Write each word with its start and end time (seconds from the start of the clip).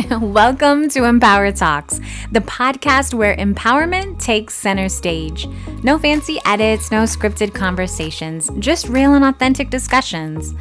Welcome 0.20 0.88
to 0.90 1.04
Empower 1.04 1.52
Talks, 1.52 2.00
the 2.30 2.40
podcast 2.40 3.12
where 3.12 3.36
empowerment 3.36 4.18
takes 4.18 4.54
center 4.54 4.88
stage. 4.88 5.46
No 5.82 5.98
fancy 5.98 6.38
edits, 6.46 6.90
no 6.90 7.02
scripted 7.02 7.52
conversations, 7.54 8.50
just 8.60 8.88
real 8.88 9.14
and 9.14 9.24
authentic 9.24 9.68
discussions. 9.68 10.54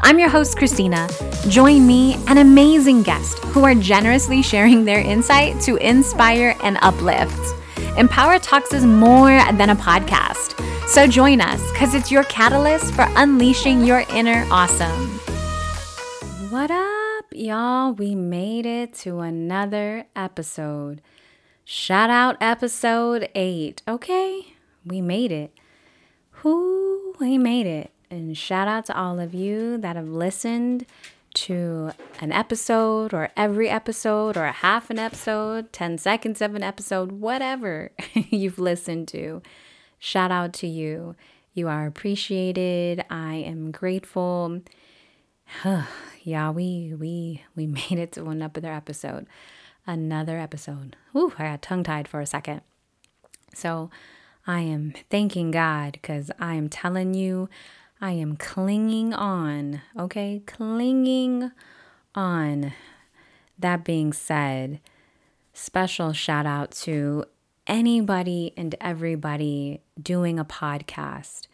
I'm 0.00 0.18
your 0.18 0.28
host, 0.28 0.56
Christina. 0.56 1.08
Join 1.48 1.86
me 1.86 2.14
and 2.28 2.38
amazing 2.38 3.02
guests 3.02 3.38
who 3.46 3.64
are 3.64 3.74
generously 3.74 4.40
sharing 4.40 4.84
their 4.84 5.00
insight 5.00 5.60
to 5.62 5.76
inspire 5.76 6.56
and 6.62 6.78
uplift. 6.80 7.54
Empower 7.98 8.38
Talks 8.38 8.72
is 8.72 8.86
more 8.86 9.40
than 9.54 9.70
a 9.70 9.76
podcast. 9.76 10.54
So 10.88 11.06
join 11.06 11.40
us 11.40 11.60
because 11.72 11.94
it's 11.94 12.10
your 12.10 12.24
catalyst 12.24 12.94
for 12.94 13.06
unleashing 13.16 13.84
your 13.84 14.04
inner 14.10 14.46
awesome. 14.50 15.18
What 16.50 16.70
up? 16.70 16.95
Y'all, 17.36 17.92
we 17.92 18.14
made 18.14 18.66
it 18.66 18.94
to 18.94 19.20
another 19.20 20.06
episode. 20.16 21.02
Shout 21.64 22.10
out 22.10 22.36
episode 22.40 23.28
eight. 23.34 23.82
Okay, 23.86 24.54
we 24.84 25.00
made 25.00 25.32
it. 25.32 25.52
Who 26.30 27.14
we 27.18 27.38
made 27.38 27.66
it. 27.66 27.90
And 28.10 28.36
shout 28.36 28.68
out 28.68 28.86
to 28.86 28.96
all 28.96 29.20
of 29.20 29.34
you 29.34 29.76
that 29.78 29.96
have 29.96 30.08
listened 30.08 30.86
to 31.34 31.90
an 32.20 32.32
episode 32.32 33.12
or 33.12 33.30
every 33.36 33.68
episode 33.68 34.36
or 34.36 34.44
a 34.44 34.52
half 34.52 34.88
an 34.88 34.98
episode, 34.98 35.72
10 35.72 35.98
seconds 35.98 36.40
of 36.40 36.54
an 36.54 36.62
episode, 36.62 37.12
whatever 37.12 37.90
you've 38.14 38.58
listened 38.58 39.08
to. 39.08 39.42
Shout 39.98 40.30
out 40.30 40.52
to 40.54 40.66
you. 40.66 41.16
You 41.52 41.68
are 41.68 41.86
appreciated. 41.86 43.04
I 43.10 43.34
am 43.34 43.70
grateful. 43.72 44.62
yeah, 46.26 46.50
we 46.50 46.92
we 46.98 47.44
we 47.54 47.66
made 47.78 47.92
it 47.98 48.12
to 48.12 48.26
another 48.26 48.72
episode. 48.72 49.26
Another 49.86 50.38
episode. 50.38 50.96
Ooh, 51.14 51.32
I 51.38 51.44
got 51.44 51.62
tongue 51.62 51.84
tied 51.84 52.08
for 52.08 52.20
a 52.20 52.26
second. 52.26 52.62
So 53.54 53.90
I 54.44 54.60
am 54.60 54.92
thanking 55.08 55.52
God 55.52 55.92
because 55.92 56.32
I 56.40 56.54
am 56.54 56.68
telling 56.68 57.14
you, 57.14 57.48
I 58.00 58.10
am 58.10 58.36
clinging 58.36 59.14
on. 59.14 59.82
Okay, 59.96 60.42
clinging 60.46 61.52
on. 62.16 62.72
That 63.56 63.84
being 63.84 64.12
said, 64.12 64.80
special 65.54 66.12
shout 66.12 66.44
out 66.44 66.72
to 66.82 67.24
anybody 67.68 68.52
and 68.56 68.74
everybody 68.80 69.80
doing 70.02 70.40
a 70.40 70.44
podcast. 70.44 71.45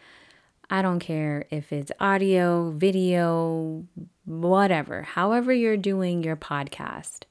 I 0.73 0.81
don't 0.81 1.01
care 1.01 1.45
if 1.51 1.71
it's 1.71 1.93
audio, 2.01 2.71
video, 2.71 3.85
whatever, 4.25 5.03
however 5.03 5.53
you're 5.53 5.77
doing 5.77 6.25
your 6.25 6.35
podcast. 6.35 7.25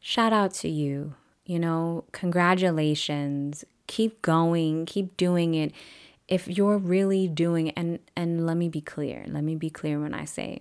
Shout 0.00 0.34
out 0.34 0.52
to 0.56 0.68
you. 0.68 1.14
You 1.46 1.58
know, 1.58 2.04
congratulations. 2.12 3.64
Keep 3.86 4.20
going, 4.20 4.84
keep 4.84 5.16
doing 5.16 5.54
it. 5.54 5.72
If 6.28 6.46
you're 6.46 6.76
really 6.76 7.26
doing 7.26 7.70
and 7.70 8.00
and 8.14 8.44
let 8.44 8.58
me 8.58 8.68
be 8.68 8.82
clear. 8.82 9.24
Let 9.26 9.44
me 9.44 9.54
be 9.54 9.70
clear 9.70 9.98
when 9.98 10.12
I 10.12 10.26
say 10.26 10.60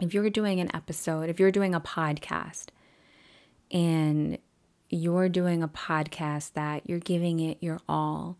if 0.00 0.12
you're 0.12 0.30
doing 0.30 0.58
an 0.58 0.74
episode, 0.74 1.30
if 1.30 1.38
you're 1.38 1.52
doing 1.52 1.76
a 1.76 1.80
podcast 1.80 2.70
and 3.70 4.36
you're 4.90 5.28
doing 5.28 5.62
a 5.62 5.68
podcast 5.68 6.54
that 6.54 6.82
you're 6.90 6.98
giving 6.98 7.38
it 7.38 7.58
your 7.60 7.78
all, 7.88 8.36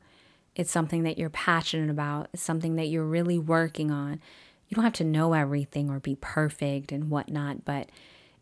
it's 0.55 0.70
something 0.70 1.03
that 1.05 1.19
you're 1.19 1.31
passionate 1.31 1.91
about, 1.91 2.28
it's 2.33 2.42
something 2.42 2.77
that 2.77 2.89
you're 2.89 3.05
really 3.05 3.39
working 3.39 3.91
on. 3.91 4.20
You 4.69 4.75
don't 4.77 4.84
have 4.84 4.92
to 4.94 5.05
know 5.05 5.34
everything 5.34 5.91
or 5.91 6.00
be 6.00 6.17
perfect 6.20 6.92
and 6.92 7.11
whatnot, 7.11 7.64
but 7.64 7.91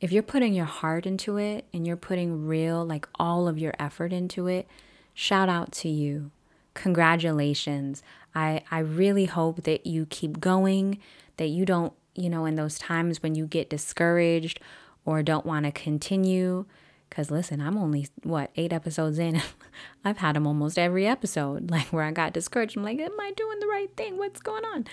if 0.00 0.12
you're 0.12 0.22
putting 0.22 0.54
your 0.54 0.64
heart 0.64 1.06
into 1.06 1.36
it 1.36 1.66
and 1.74 1.86
you're 1.86 1.96
putting 1.96 2.46
real, 2.46 2.84
like 2.84 3.06
all 3.18 3.46
of 3.46 3.58
your 3.58 3.74
effort 3.78 4.12
into 4.12 4.46
it, 4.46 4.66
shout 5.12 5.48
out 5.48 5.72
to 5.72 5.88
you. 5.88 6.30
Congratulations. 6.74 8.02
I, 8.34 8.62
I 8.70 8.78
really 8.78 9.26
hope 9.26 9.64
that 9.64 9.86
you 9.86 10.06
keep 10.06 10.40
going, 10.40 10.98
that 11.36 11.48
you 11.48 11.64
don't, 11.66 11.92
you 12.14 12.30
know, 12.30 12.46
in 12.46 12.54
those 12.54 12.78
times 12.78 13.22
when 13.22 13.34
you 13.34 13.46
get 13.46 13.68
discouraged 13.68 14.60
or 15.04 15.22
don't 15.22 15.44
want 15.44 15.66
to 15.66 15.72
continue, 15.72 16.64
because 17.10 17.30
listen, 17.30 17.60
I'm 17.60 17.76
only, 17.76 18.06
what, 18.22 18.50
eight 18.56 18.72
episodes 18.72 19.18
in. 19.18 19.42
I've 20.04 20.18
had 20.18 20.36
them 20.36 20.46
almost 20.46 20.78
every 20.78 21.06
episode, 21.06 21.70
like 21.70 21.88
where 21.88 22.04
I 22.04 22.12
got 22.12 22.32
discouraged. 22.32 22.76
I'm 22.76 22.84
like, 22.84 22.98
am 22.98 23.20
I 23.20 23.32
doing 23.36 23.58
the 23.60 23.66
right 23.66 23.94
thing? 23.96 24.16
What's 24.16 24.40
going 24.40 24.64
on? 24.64 24.86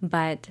But 0.00 0.50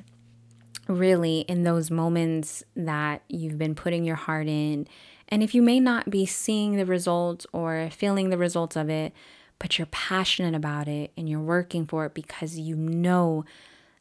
really, 0.88 1.40
in 1.42 1.64
those 1.64 1.90
moments 1.90 2.64
that 2.76 3.24
you've 3.30 3.58
been 3.58 3.74
putting 3.74 4.04
your 4.04 4.18
heart 4.18 4.48
in, 4.48 4.86
and 5.30 5.42
if 5.42 5.56
you 5.56 5.62
may 5.62 5.80
not 5.80 6.10
be 6.10 6.26
seeing 6.26 6.76
the 6.76 6.86
results 6.86 7.48
or 7.54 7.90
feeling 7.92 8.30
the 8.30 8.38
results 8.38 8.76
of 8.76 8.90
it, 8.90 9.14
but 9.58 9.78
you're 9.78 9.88
passionate 9.88 10.54
about 10.54 10.90
it 10.90 11.12
and 11.16 11.30
you're 11.30 11.40
working 11.40 11.86
for 11.86 12.06
it 12.06 12.14
because 12.14 12.60
you 12.60 12.76
know 12.76 13.46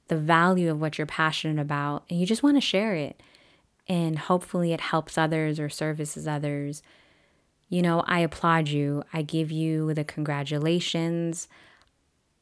the 0.09 0.17
value 0.17 0.71
of 0.71 0.81
what 0.81 0.99
you're 0.99 1.07
passionate 1.07 1.63
about 1.63 2.03
and 2.11 2.19
you 2.19 2.27
just 2.27 2.43
want 2.43 2.57
to 2.57 2.61
share 2.61 2.95
it. 2.95 3.23
And 3.89 4.19
hopefully, 4.19 4.73
it 4.73 4.81
helps 4.81 5.17
others 5.17 5.61
or 5.61 5.69
services 5.69 6.27
others 6.27 6.83
you 7.73 7.81
know, 7.81 8.05
I 8.07 8.21
applaud 8.21 8.69
you. 8.69 9.03
I 9.15 9.23
give 9.23 9.51
you 9.51 9.95
the 9.95 10.05
congratulations. 10.05 11.49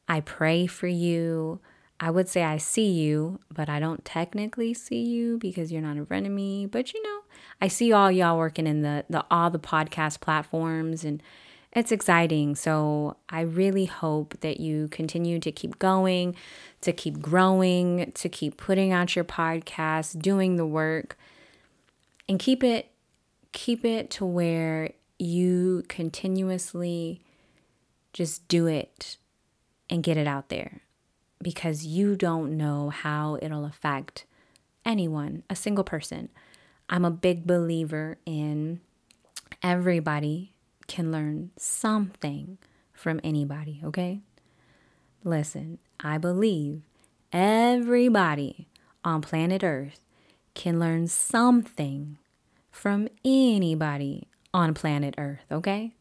I 0.05 0.19
pray 0.19 0.67
for 0.67 0.87
you. 0.87 1.61
I 2.01 2.11
would 2.11 2.27
say 2.27 2.43
I 2.43 2.57
see 2.57 2.91
you, 2.91 3.39
but 3.49 3.69
I 3.69 3.79
don't 3.79 4.03
technically 4.03 4.73
see 4.73 5.01
you 5.01 5.37
because 5.37 5.71
you're 5.71 5.81
not 5.81 5.95
in 5.95 6.05
front 6.05 6.25
of 6.25 6.33
me. 6.33 6.65
But 6.65 6.93
you 6.93 7.01
know, 7.01 7.21
I 7.61 7.69
see 7.69 7.93
all 7.93 8.11
y'all 8.11 8.37
working 8.37 8.67
in 8.67 8.81
the, 8.81 9.05
the 9.09 9.23
all 9.31 9.49
the 9.49 9.57
podcast 9.57 10.19
platforms 10.19 11.05
and 11.05 11.23
it's 11.71 11.93
exciting. 11.93 12.55
So 12.55 13.15
I 13.29 13.39
really 13.39 13.85
hope 13.85 14.37
that 14.41 14.59
you 14.59 14.89
continue 14.89 15.39
to 15.39 15.51
keep 15.53 15.79
going, 15.79 16.35
to 16.81 16.91
keep 16.91 17.21
growing, 17.21 18.11
to 18.15 18.27
keep 18.27 18.57
putting 18.57 18.91
out 18.91 19.15
your 19.15 19.23
podcast, 19.23 20.21
doing 20.21 20.57
the 20.57 20.65
work, 20.65 21.17
and 22.27 22.37
keep 22.37 22.65
it 22.65 22.89
keep 23.53 23.85
it 23.85 24.09
to 24.09 24.25
where 24.25 24.91
you 25.21 25.83
continuously 25.87 27.21
just 28.13 28.47
do 28.47 28.67
it 28.67 29.17
and 29.89 30.03
get 30.03 30.17
it 30.17 30.27
out 30.27 30.49
there 30.49 30.81
because 31.41 31.85
you 31.85 32.15
don't 32.15 32.57
know 32.57 32.89
how 32.89 33.37
it'll 33.41 33.65
affect 33.65 34.25
anyone, 34.85 35.43
a 35.49 35.55
single 35.55 35.83
person. 35.83 36.29
I'm 36.89 37.05
a 37.05 37.11
big 37.11 37.45
believer 37.45 38.17
in 38.25 38.81
everybody 39.61 40.53
can 40.87 41.11
learn 41.11 41.51
something 41.57 42.57
from 42.91 43.19
anybody, 43.23 43.79
okay? 43.83 44.21
Listen, 45.23 45.77
I 45.99 46.17
believe 46.17 46.81
everybody 47.31 48.67
on 49.03 49.21
planet 49.21 49.63
Earth 49.63 49.99
can 50.53 50.79
learn 50.79 51.07
something 51.07 52.17
from 52.71 53.07
anybody 53.23 54.27
on 54.53 54.73
planet 54.73 55.15
Earth, 55.17 55.45
okay? 55.51 55.93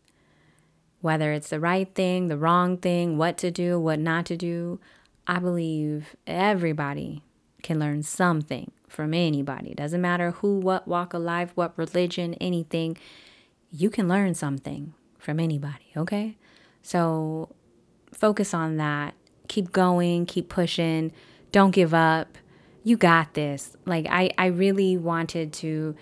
Whether 1.00 1.32
it's 1.32 1.50
the 1.50 1.60
right 1.60 1.92
thing, 1.94 2.28
the 2.28 2.36
wrong 2.36 2.76
thing, 2.76 3.16
what 3.16 3.38
to 3.38 3.50
do, 3.50 3.78
what 3.78 3.98
not 3.98 4.26
to 4.26 4.36
do, 4.36 4.80
I 5.26 5.38
believe 5.38 6.16
everybody 6.26 7.22
can 7.62 7.78
learn 7.78 8.02
something 8.02 8.72
from 8.88 9.14
anybody. 9.14 9.74
Doesn't 9.74 10.00
matter 10.00 10.32
who, 10.32 10.58
what 10.58 10.88
walk 10.88 11.14
of 11.14 11.22
life, 11.22 11.52
what 11.54 11.76
religion, 11.76 12.34
anything. 12.34 12.96
You 13.70 13.88
can 13.88 14.08
learn 14.08 14.34
something 14.34 14.94
from 15.18 15.38
anybody, 15.38 15.92
okay? 15.96 16.36
So 16.82 17.54
focus 18.12 18.52
on 18.52 18.76
that. 18.78 19.14
Keep 19.48 19.72
going, 19.72 20.26
keep 20.26 20.48
pushing. 20.48 21.12
Don't 21.52 21.70
give 21.70 21.94
up. 21.94 22.38
You 22.82 22.96
got 22.96 23.34
this. 23.34 23.76
Like 23.84 24.06
I 24.08 24.30
I 24.38 24.46
really 24.46 24.96
wanted 24.96 25.52
to 25.54 25.94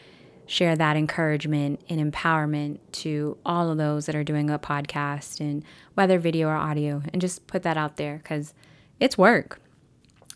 share 0.48 0.74
that 0.74 0.96
encouragement 0.96 1.80
and 1.88 2.12
empowerment 2.12 2.78
to 2.90 3.36
all 3.44 3.70
of 3.70 3.76
those 3.76 4.06
that 4.06 4.16
are 4.16 4.24
doing 4.24 4.48
a 4.50 4.58
podcast 4.58 5.40
and 5.40 5.62
whether 5.94 6.18
video 6.18 6.48
or 6.48 6.56
audio 6.56 7.02
and 7.12 7.20
just 7.20 7.46
put 7.46 7.62
that 7.62 7.76
out 7.76 7.96
there 7.96 8.20
cuz 8.24 8.54
it's 8.98 9.16
work. 9.16 9.60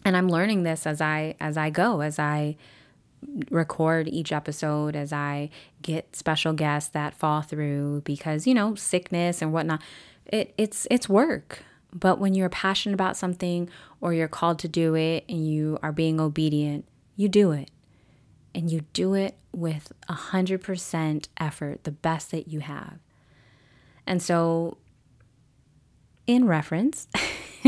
And 0.05 0.17
I'm 0.17 0.29
learning 0.29 0.62
this 0.62 0.87
as 0.87 1.00
I 1.00 1.35
as 1.41 1.56
I 1.56 1.70
go 1.70 2.03
as 2.03 2.19
I 2.19 2.56
record 3.50 4.06
each 4.09 4.32
episode 4.32 4.94
as 4.94 5.12
I 5.12 5.49
get 5.81 6.14
special 6.14 6.53
guests 6.53 6.91
that 6.91 7.14
fall 7.14 7.41
through 7.41 8.03
because 8.05 8.47
you 8.47 8.53
know 8.55 8.75
sickness 8.75 9.41
and 9.41 9.53
whatnot. 9.53 9.81
It 10.26 10.53
it's 10.59 10.87
it's 10.91 11.09
work. 11.09 11.64
But 11.94 12.19
when 12.19 12.35
you're 12.35 12.49
passionate 12.49 12.94
about 12.94 13.17
something 13.17 13.69
or 14.00 14.12
you're 14.12 14.29
called 14.29 14.59
to 14.61 14.69
do 14.69 14.94
it 14.94 15.25
and 15.29 15.47
you 15.47 15.79
are 15.82 15.93
being 15.93 16.20
obedient 16.20 16.85
you 17.17 17.29
do 17.29 17.53
it 17.53 17.70
and 18.54 18.70
you 18.70 18.82
do 18.93 19.14
it 19.14 19.37
with 19.52 19.93
100% 20.08 21.28
effort, 21.38 21.84
the 21.84 21.90
best 21.90 22.31
that 22.31 22.49
you 22.49 22.60
have. 22.60 22.99
And 24.06 24.22
so, 24.22 24.78
in 26.26 26.46
reference, 26.46 27.08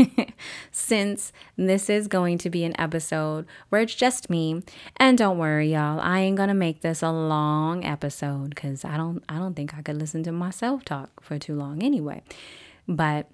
since 0.71 1.31
this 1.57 1.89
is 1.89 2.07
going 2.07 2.37
to 2.39 2.49
be 2.49 2.63
an 2.63 2.79
episode 2.79 3.45
where 3.69 3.81
it's 3.81 3.95
just 3.95 4.29
me. 4.29 4.61
And 4.97 5.17
don't 5.17 5.37
worry, 5.37 5.73
y'all, 5.73 5.99
I 5.99 6.19
ain't 6.19 6.37
gonna 6.37 6.53
make 6.53 6.81
this 6.81 7.01
a 7.01 7.11
long 7.11 7.83
episode 7.85 8.49
because 8.49 8.85
I 8.85 8.97
don't 8.97 9.23
I 9.29 9.37
don't 9.37 9.55
think 9.55 9.73
I 9.73 9.81
could 9.81 9.97
listen 9.97 10.23
to 10.23 10.31
myself 10.31 10.85
talk 10.85 11.21
for 11.21 11.37
too 11.37 11.55
long 11.55 11.83
anyway. 11.83 12.23
But 12.87 13.29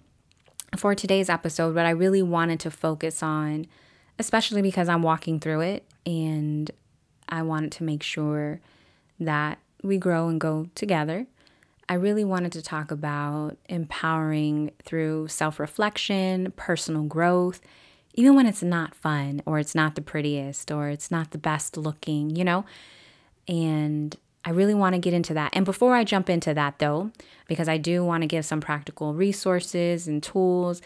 for 0.78 0.96
today's 0.96 1.30
episode, 1.30 1.76
what 1.76 1.86
I 1.86 1.92
really 1.92 2.24
wanted 2.24 2.60
to 2.62 2.72
focus 2.72 3.22
on, 3.22 3.68
especially 4.20 4.62
because 4.62 4.88
I'm 4.88 5.04
walking 5.04 5.40
through 5.40 5.62
it 5.62 5.86
and 6.06 6.72
I 7.32 7.42
wanted 7.42 7.72
to 7.74 7.84
make 7.84 8.04
sure 8.04 8.60
that 9.20 9.58
we 9.82 9.98
grow 9.98 10.28
and 10.28 10.40
go 10.40 10.68
together. 10.76 11.26
I 11.90 11.96
really 11.96 12.24
wanted 12.24 12.52
to 12.54 12.62
talk 12.62 12.92
about 12.92 13.58
empowering 13.68 14.72
through 14.84 15.30
self 15.30 15.60
reflection, 15.60 16.54
personal 16.56 17.04
growth, 17.04 17.62
even 18.14 18.36
when 18.36 18.46
it's 18.46 18.64
not 18.64 18.96
fun 18.96 19.42
or 19.46 19.60
it's 19.60 19.76
not 19.76 19.96
the 19.96 20.02
prettiest 20.02 20.72
or 20.72 20.90
it's 20.90 21.10
not 21.12 21.32
the 21.32 21.38
best 21.38 21.78
looking, 21.78 22.36
you 22.36 22.44
know? 22.44 22.66
And 23.48 24.16
I 24.44 24.52
really 24.52 24.74
want 24.74 24.96
to 24.96 25.00
get 25.00 25.14
into 25.14 25.34
that. 25.34 25.52
And 25.54 25.66
before 25.66 25.96
I 25.96 26.04
jump 26.04 26.30
into 26.30 26.54
that, 26.54 26.80
though, 26.80 27.12
because 27.48 27.68
I 27.70 27.78
do 27.78 28.04
want 28.04 28.24
to 28.24 28.28
give 28.28 28.46
some 28.46 28.62
practical 28.62 29.14
resources 29.14 30.08
and 30.08 30.22
tools, 30.22 30.82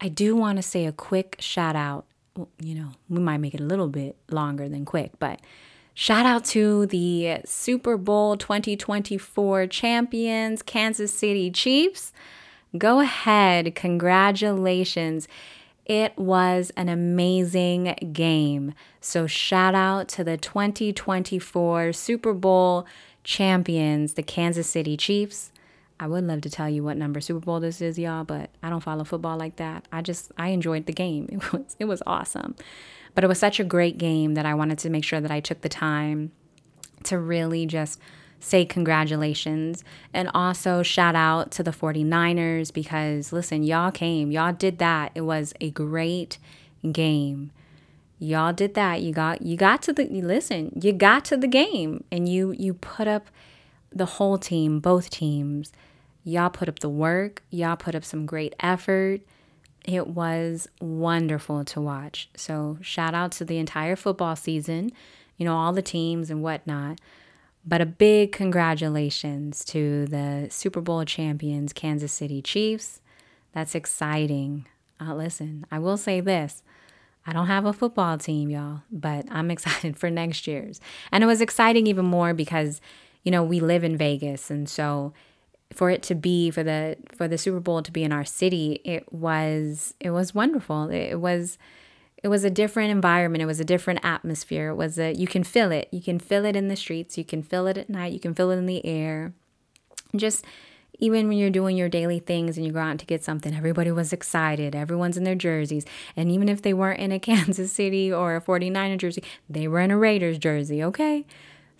I 0.00 0.08
do 0.08 0.34
want 0.36 0.56
to 0.56 0.62
say 0.62 0.86
a 0.86 0.92
quick 0.92 1.36
shout 1.38 1.76
out. 1.76 2.06
Well, 2.36 2.48
you 2.60 2.74
know, 2.74 2.90
we 3.08 3.20
might 3.20 3.38
make 3.38 3.54
it 3.54 3.60
a 3.60 3.64
little 3.64 3.88
bit 3.88 4.16
longer 4.30 4.68
than 4.68 4.84
quick, 4.84 5.12
but 5.18 5.40
Shout 5.96 6.26
out 6.26 6.44
to 6.46 6.86
the 6.86 7.38
Super 7.44 7.96
Bowl 7.96 8.36
2024 8.36 9.68
champions, 9.68 10.60
Kansas 10.60 11.14
City 11.14 11.52
Chiefs. 11.52 12.12
Go 12.76 12.98
ahead. 12.98 13.76
Congratulations. 13.76 15.28
It 15.86 16.18
was 16.18 16.72
an 16.76 16.88
amazing 16.88 17.94
game. 18.12 18.74
So, 19.00 19.28
shout 19.28 19.76
out 19.76 20.08
to 20.08 20.24
the 20.24 20.36
2024 20.36 21.92
Super 21.92 22.32
Bowl 22.32 22.86
champions, 23.22 24.14
the 24.14 24.22
Kansas 24.24 24.68
City 24.68 24.96
Chiefs. 24.96 25.52
I 26.00 26.08
would 26.08 26.24
love 26.24 26.40
to 26.40 26.50
tell 26.50 26.68
you 26.68 26.82
what 26.82 26.96
number 26.96 27.20
Super 27.20 27.38
Bowl 27.38 27.60
this 27.60 27.80
is, 27.80 27.98
y'all, 28.00 28.24
but 28.24 28.50
I 28.64 28.68
don't 28.68 28.82
follow 28.82 29.04
football 29.04 29.36
like 29.36 29.56
that. 29.56 29.86
I 29.92 30.02
just 30.02 30.32
I 30.36 30.48
enjoyed 30.48 30.86
the 30.86 30.92
game. 30.92 31.28
It 31.40 31.52
was 31.52 31.76
it 31.78 31.84
was 31.84 32.02
awesome. 32.04 32.56
But 33.14 33.24
it 33.24 33.28
was 33.28 33.38
such 33.38 33.60
a 33.60 33.64
great 33.64 33.98
game 33.98 34.34
that 34.34 34.46
I 34.46 34.54
wanted 34.54 34.78
to 34.80 34.90
make 34.90 35.04
sure 35.04 35.20
that 35.20 35.30
I 35.30 35.40
took 35.40 35.60
the 35.60 35.68
time 35.68 36.32
to 37.04 37.18
really 37.18 37.66
just 37.66 38.00
say 38.40 38.64
congratulations 38.64 39.82
and 40.12 40.30
also 40.34 40.82
shout 40.82 41.14
out 41.14 41.50
to 41.52 41.62
the 41.62 41.70
49ers 41.70 42.72
because 42.72 43.32
listen, 43.32 43.62
y'all 43.62 43.90
came, 43.90 44.30
y'all 44.30 44.52
did 44.52 44.78
that. 44.78 45.12
It 45.14 45.22
was 45.22 45.54
a 45.60 45.70
great 45.70 46.38
game. 46.92 47.50
Y'all 48.18 48.52
did 48.52 48.74
that. 48.74 49.00
You 49.00 49.12
got 49.12 49.42
you 49.42 49.56
got 49.56 49.82
to 49.82 49.92
the 49.92 50.04
listen, 50.06 50.78
you 50.80 50.92
got 50.92 51.24
to 51.26 51.36
the 51.36 51.48
game 51.48 52.04
and 52.12 52.28
you 52.28 52.52
you 52.52 52.74
put 52.74 53.08
up 53.08 53.28
the 53.90 54.06
whole 54.06 54.38
team, 54.38 54.80
both 54.80 55.10
teams. 55.10 55.72
Y'all 56.22 56.50
put 56.50 56.68
up 56.68 56.78
the 56.78 56.88
work, 56.88 57.42
y'all 57.50 57.76
put 57.76 57.94
up 57.94 58.04
some 58.04 58.26
great 58.26 58.54
effort 58.60 59.20
it 59.84 60.08
was 60.08 60.68
wonderful 60.80 61.64
to 61.66 61.80
watch. 61.80 62.28
So, 62.36 62.78
shout 62.80 63.14
out 63.14 63.32
to 63.32 63.44
the 63.44 63.58
entire 63.58 63.96
football 63.96 64.34
season, 64.34 64.92
you 65.36 65.44
know, 65.44 65.54
all 65.54 65.72
the 65.72 65.82
teams 65.82 66.30
and 66.30 66.42
whatnot. 66.42 67.00
But 67.66 67.80
a 67.80 67.86
big 67.86 68.32
congratulations 68.32 69.64
to 69.66 70.06
the 70.06 70.48
Super 70.50 70.80
Bowl 70.80 71.04
champions, 71.04 71.72
Kansas 71.72 72.12
City 72.12 72.42
Chiefs. 72.42 73.00
That's 73.52 73.74
exciting. 73.74 74.66
Uh, 75.00 75.14
listen, 75.14 75.66
I 75.70 75.78
will 75.78 75.96
say 75.96 76.20
this 76.20 76.62
I 77.26 77.32
don't 77.32 77.46
have 77.46 77.64
a 77.64 77.72
football 77.72 78.18
team, 78.18 78.50
y'all, 78.50 78.82
but 78.90 79.26
I'm 79.30 79.50
excited 79.50 79.98
for 79.98 80.10
next 80.10 80.46
year's. 80.46 80.80
And 81.12 81.24
it 81.24 81.26
was 81.26 81.40
exciting 81.40 81.86
even 81.86 82.04
more 82.04 82.34
because, 82.34 82.80
you 83.22 83.30
know, 83.30 83.42
we 83.42 83.60
live 83.60 83.84
in 83.84 83.96
Vegas. 83.96 84.50
And 84.50 84.68
so 84.68 85.12
for 85.72 85.90
it 85.90 86.02
to 86.04 86.14
be 86.14 86.50
for 86.50 86.62
the 86.62 86.96
for 87.16 87.26
the 87.28 87.38
Super 87.38 87.60
Bowl 87.60 87.82
to 87.82 87.92
be 87.92 88.04
in 88.04 88.12
our 88.12 88.24
city, 88.24 88.80
it 88.84 89.12
was 89.12 89.94
it 90.00 90.10
was 90.10 90.34
wonderful. 90.34 90.90
It 90.90 91.16
was 91.16 91.58
it 92.22 92.28
was 92.28 92.44
a 92.44 92.50
different 92.50 92.90
environment. 92.90 93.42
It 93.42 93.46
was 93.46 93.60
a 93.60 93.64
different 93.64 94.00
atmosphere. 94.02 94.70
It 94.70 94.76
was 94.76 94.98
a 94.98 95.12
you 95.12 95.26
can 95.26 95.44
feel 95.44 95.72
it. 95.72 95.88
You 95.90 96.00
can 96.00 96.18
feel 96.18 96.44
it 96.44 96.56
in 96.56 96.68
the 96.68 96.76
streets. 96.76 97.18
You 97.18 97.24
can 97.24 97.42
feel 97.42 97.66
it 97.66 97.76
at 97.76 97.90
night. 97.90 98.12
You 98.12 98.20
can 98.20 98.34
feel 98.34 98.50
it 98.50 98.56
in 98.56 98.66
the 98.66 98.84
air. 98.84 99.32
Just 100.14 100.44
even 100.98 101.28
when 101.28 101.38
you're 101.38 101.50
doing 101.50 101.76
your 101.76 101.88
daily 101.88 102.20
things 102.20 102.56
and 102.56 102.64
you 102.64 102.72
go 102.72 102.78
out 102.78 102.98
to 102.98 103.06
get 103.06 103.24
something, 103.24 103.54
everybody 103.54 103.90
was 103.90 104.12
excited. 104.12 104.74
Everyone's 104.74 105.16
in 105.16 105.24
their 105.24 105.34
jerseys. 105.34 105.84
And 106.16 106.30
even 106.30 106.48
if 106.48 106.62
they 106.62 106.72
weren't 106.72 107.00
in 107.00 107.12
a 107.12 107.18
Kansas 107.20 107.72
City 107.72 108.12
or 108.12 108.36
a 108.36 108.40
49er 108.40 108.98
jersey, 108.98 109.22
they 109.48 109.66
were 109.68 109.80
in 109.80 109.90
a 109.90 109.98
Raiders 109.98 110.38
jersey, 110.38 110.82
okay? 110.84 111.26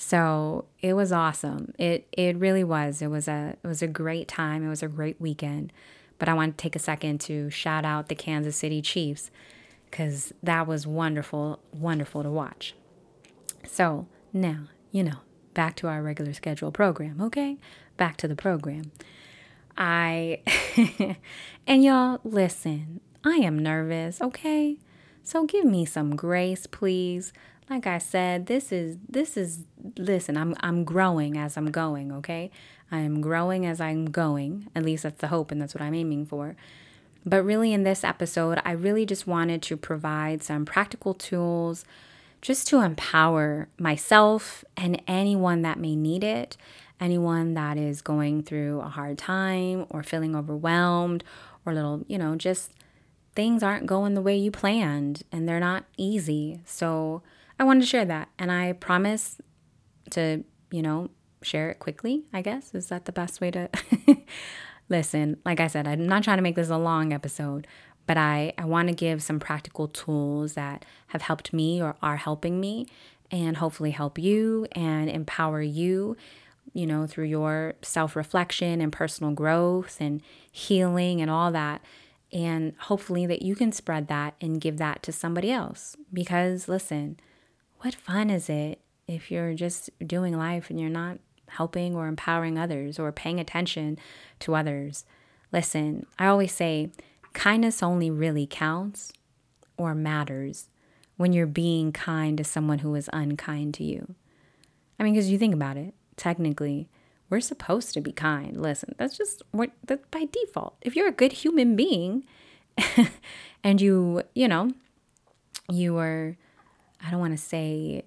So 0.06 0.66
it 0.80 0.92
was 0.92 1.12
awesome. 1.12 1.72
It 1.78 2.06
it 2.12 2.36
really 2.36 2.62
was. 2.62 3.00
It 3.00 3.06
was 3.06 3.26
a 3.26 3.56
it 3.64 3.66
was 3.66 3.80
a 3.80 3.86
great 3.86 4.28
time. 4.28 4.62
It 4.62 4.68
was 4.68 4.82
a 4.82 4.86
great 4.86 5.18
weekend. 5.18 5.72
But 6.18 6.28
I 6.28 6.34
want 6.34 6.58
to 6.58 6.62
take 6.62 6.76
a 6.76 6.78
second 6.78 7.22
to 7.22 7.48
shout 7.48 7.86
out 7.86 8.10
the 8.10 8.14
Kansas 8.14 8.54
City 8.54 8.82
Chiefs 8.82 9.30
because 9.90 10.34
that 10.42 10.66
was 10.66 10.86
wonderful, 10.86 11.58
wonderful 11.72 12.22
to 12.22 12.28
watch. 12.28 12.74
So 13.66 14.06
now, 14.30 14.64
you 14.92 15.04
know, 15.04 15.20
back 15.54 15.74
to 15.76 15.88
our 15.88 16.02
regular 16.02 16.34
schedule 16.34 16.70
program, 16.70 17.22
okay? 17.22 17.56
Back 17.96 18.18
to 18.18 18.28
the 18.28 18.36
program. 18.36 18.92
I 19.74 20.42
and 21.66 21.82
y'all 21.82 22.20
listen, 22.24 23.00
I 23.24 23.36
am 23.36 23.58
nervous, 23.58 24.20
okay? 24.20 24.76
So 25.22 25.46
give 25.46 25.64
me 25.64 25.86
some 25.86 26.14
grace, 26.14 26.66
please 26.66 27.32
like 27.70 27.86
I 27.86 27.98
said, 27.98 28.46
this 28.46 28.72
is 28.72 28.96
this 29.08 29.36
is 29.36 29.64
listen, 29.96 30.36
I'm 30.36 30.54
I'm 30.60 30.84
growing 30.84 31.38
as 31.38 31.56
I'm 31.56 31.70
going, 31.70 32.12
okay? 32.12 32.50
I'm 32.90 33.20
growing 33.20 33.66
as 33.66 33.80
I'm 33.80 34.06
going. 34.06 34.68
At 34.74 34.84
least 34.84 35.04
that's 35.04 35.20
the 35.20 35.28
hope 35.28 35.50
and 35.50 35.60
that's 35.60 35.74
what 35.74 35.82
I'm 35.82 35.94
aiming 35.94 36.26
for. 36.26 36.56
But 37.26 37.42
really 37.42 37.72
in 37.72 37.84
this 37.84 38.04
episode, 38.04 38.60
I 38.64 38.72
really 38.72 39.06
just 39.06 39.26
wanted 39.26 39.62
to 39.62 39.76
provide 39.76 40.42
some 40.42 40.64
practical 40.64 41.14
tools 41.14 41.84
just 42.42 42.68
to 42.68 42.82
empower 42.82 43.68
myself 43.78 44.62
and 44.76 45.00
anyone 45.08 45.62
that 45.62 45.78
may 45.78 45.96
need 45.96 46.22
it, 46.22 46.58
anyone 47.00 47.54
that 47.54 47.78
is 47.78 48.02
going 48.02 48.42
through 48.42 48.80
a 48.80 48.88
hard 48.88 49.16
time 49.16 49.86
or 49.88 50.02
feeling 50.02 50.36
overwhelmed 50.36 51.24
or 51.64 51.72
little, 51.72 52.04
you 52.06 52.18
know, 52.18 52.36
just 52.36 52.72
things 53.34 53.62
aren't 53.62 53.86
going 53.86 54.12
the 54.12 54.20
way 54.20 54.36
you 54.36 54.50
planned 54.50 55.22
and 55.32 55.48
they're 55.48 55.58
not 55.58 55.84
easy. 55.96 56.60
So 56.66 57.22
I 57.58 57.64
wanted 57.64 57.80
to 57.80 57.86
share 57.86 58.04
that. 58.04 58.28
And 58.38 58.50
I 58.50 58.72
promise 58.72 59.40
to, 60.10 60.44
you 60.70 60.82
know, 60.82 61.10
share 61.42 61.70
it 61.70 61.78
quickly, 61.78 62.24
I 62.32 62.42
guess. 62.42 62.74
Is 62.74 62.88
that 62.88 63.04
the 63.04 63.12
best 63.12 63.40
way 63.40 63.50
to 63.52 63.68
listen? 64.88 65.38
Like 65.44 65.60
I 65.60 65.66
said, 65.66 65.86
I'm 65.86 66.06
not 66.06 66.24
trying 66.24 66.38
to 66.38 66.42
make 66.42 66.56
this 66.56 66.70
a 66.70 66.78
long 66.78 67.12
episode, 67.12 67.66
but 68.06 68.16
I, 68.16 68.52
I 68.58 68.64
want 68.64 68.88
to 68.88 68.94
give 68.94 69.22
some 69.22 69.38
practical 69.38 69.88
tools 69.88 70.54
that 70.54 70.84
have 71.08 71.22
helped 71.22 71.52
me 71.52 71.80
or 71.82 71.96
are 72.02 72.16
helping 72.16 72.60
me 72.60 72.86
and 73.30 73.56
hopefully 73.56 73.90
help 73.92 74.18
you 74.18 74.66
and 74.72 75.08
empower 75.08 75.62
you, 75.62 76.16
you 76.72 76.86
know, 76.86 77.06
through 77.06 77.24
your 77.24 77.74
self 77.82 78.16
reflection 78.16 78.80
and 78.80 78.92
personal 78.92 79.32
growth 79.32 79.98
and 80.00 80.22
healing 80.50 81.20
and 81.20 81.30
all 81.30 81.52
that. 81.52 81.82
And 82.32 82.74
hopefully 82.78 83.26
that 83.26 83.42
you 83.42 83.54
can 83.54 83.70
spread 83.70 84.08
that 84.08 84.34
and 84.40 84.60
give 84.60 84.78
that 84.78 85.02
to 85.04 85.12
somebody 85.12 85.52
else. 85.52 85.96
Because 86.12 86.68
listen, 86.68 87.18
what 87.84 87.94
fun 87.94 88.30
is 88.30 88.48
it 88.48 88.80
if 89.06 89.30
you're 89.30 89.52
just 89.52 89.90
doing 90.06 90.34
life 90.38 90.70
and 90.70 90.80
you're 90.80 90.88
not 90.88 91.18
helping 91.48 91.94
or 91.94 92.08
empowering 92.08 92.58
others 92.58 92.98
or 92.98 93.12
paying 93.12 93.38
attention 93.38 93.98
to 94.40 94.54
others? 94.56 95.04
Listen, 95.52 96.06
I 96.18 96.28
always 96.28 96.50
say 96.50 96.88
kindness 97.34 97.82
only 97.82 98.10
really 98.10 98.46
counts 98.46 99.12
or 99.76 99.94
matters 99.94 100.70
when 101.18 101.34
you're 101.34 101.46
being 101.46 101.92
kind 101.92 102.38
to 102.38 102.44
someone 102.44 102.78
who 102.78 102.94
is 102.94 103.10
unkind 103.12 103.74
to 103.74 103.84
you. 103.84 104.14
I 104.98 105.02
mean, 105.02 105.12
because 105.12 105.28
you 105.28 105.36
think 105.36 105.52
about 105.52 105.76
it, 105.76 105.92
technically, 106.16 106.88
we're 107.28 107.40
supposed 107.40 107.92
to 107.92 108.00
be 108.00 108.12
kind. 108.12 108.56
Listen, 108.56 108.94
that's 108.96 109.18
just 109.18 109.42
what 109.50 109.72
that's 109.86 110.06
by 110.10 110.26
default. 110.32 110.76
If 110.80 110.96
you're 110.96 111.08
a 111.08 111.12
good 111.12 111.32
human 111.32 111.76
being 111.76 112.24
and 113.62 113.78
you, 113.78 114.22
you 114.34 114.48
know, 114.48 114.70
you 115.68 115.98
are 115.98 116.38
I 117.04 117.10
don't 117.10 117.20
want 117.20 117.36
to 117.36 117.42
say, 117.42 118.04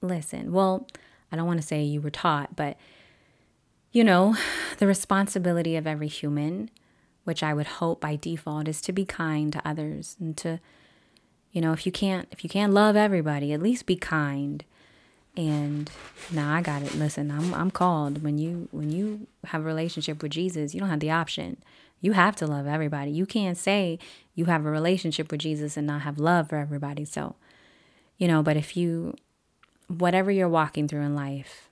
listen, 0.00 0.52
well, 0.52 0.86
I 1.32 1.36
don't 1.36 1.46
want 1.46 1.60
to 1.60 1.66
say 1.66 1.82
you 1.82 2.00
were 2.00 2.10
taught, 2.10 2.56
but 2.56 2.76
you 3.92 4.04
know, 4.04 4.36
the 4.78 4.86
responsibility 4.86 5.76
of 5.76 5.86
every 5.86 6.08
human, 6.08 6.70
which 7.24 7.42
I 7.42 7.54
would 7.54 7.66
hope 7.66 8.00
by 8.00 8.16
default 8.16 8.68
is 8.68 8.80
to 8.82 8.92
be 8.92 9.04
kind 9.04 9.52
to 9.52 9.68
others 9.68 10.16
and 10.20 10.36
to, 10.38 10.60
you 11.50 11.60
know, 11.60 11.72
if 11.72 11.86
you 11.86 11.92
can't, 11.92 12.28
if 12.30 12.44
you 12.44 12.50
can't 12.50 12.72
love 12.72 12.94
everybody, 12.94 13.52
at 13.52 13.62
least 13.62 13.86
be 13.86 13.96
kind. 13.96 14.64
And 15.36 15.90
now 16.30 16.54
I 16.54 16.62
got 16.62 16.82
it. 16.82 16.94
Listen, 16.94 17.30
I'm 17.30 17.52
I'm 17.52 17.70
called. 17.70 18.22
When 18.22 18.38
you 18.38 18.68
when 18.70 18.90
you 18.90 19.26
have 19.44 19.62
a 19.62 19.64
relationship 19.64 20.22
with 20.22 20.32
Jesus, 20.32 20.72
you 20.72 20.80
don't 20.80 20.88
have 20.88 21.00
the 21.00 21.10
option. 21.10 21.58
You 22.00 22.12
have 22.12 22.36
to 22.36 22.46
love 22.46 22.66
everybody. 22.66 23.10
You 23.10 23.26
can't 23.26 23.58
say 23.58 23.98
you 24.34 24.46
have 24.46 24.64
a 24.64 24.70
relationship 24.70 25.30
with 25.30 25.40
Jesus 25.40 25.76
and 25.76 25.86
not 25.86 26.02
have 26.02 26.18
love 26.18 26.48
for 26.48 26.56
everybody. 26.56 27.04
So, 27.04 27.36
you 28.18 28.28
know, 28.28 28.42
but 28.42 28.56
if 28.56 28.76
you, 28.76 29.14
whatever 29.88 30.30
you're 30.30 30.48
walking 30.48 30.88
through 30.88 31.02
in 31.02 31.14
life, 31.14 31.68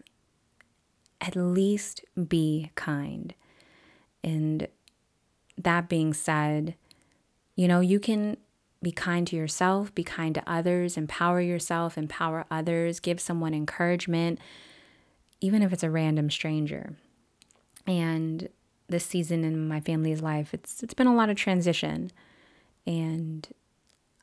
at 1.21 1.37
least 1.37 2.05
be 2.29 2.71
kind. 2.75 3.35
And 4.23 4.69
that 5.57 5.89
being 5.89 6.13
said, 6.13 6.75
you 7.57 7.69
know, 7.69 7.81
you 7.81 8.01
can 8.01 8.37
be 8.83 8.93
kind 8.93 9.27
to 9.27 9.37
yourself, 9.37 9.95
be 9.95 10.05
kind 10.05 10.35
to 10.35 10.43
others, 10.47 10.97
empower 10.97 11.41
yourself, 11.41 11.97
empower 11.97 12.45
others, 12.51 13.01
give 13.01 13.21
someone 13.21 13.55
encouragement, 13.55 14.39
even 15.41 15.63
if 15.63 15.73
it's 15.73 15.83
a 15.83 15.91
random 15.91 16.31
stranger. 16.31 16.95
And 17.87 18.49
this 18.89 19.07
season 19.07 19.45
in 19.45 19.67
my 19.67 19.81
family's 19.81 20.21
life, 20.23 20.53
it's 20.53 20.83
it's 20.83 20.95
been 20.95 21.07
a 21.07 21.15
lot 21.15 21.31
of 21.31 21.37
transition. 21.37 22.11
And 22.87 23.49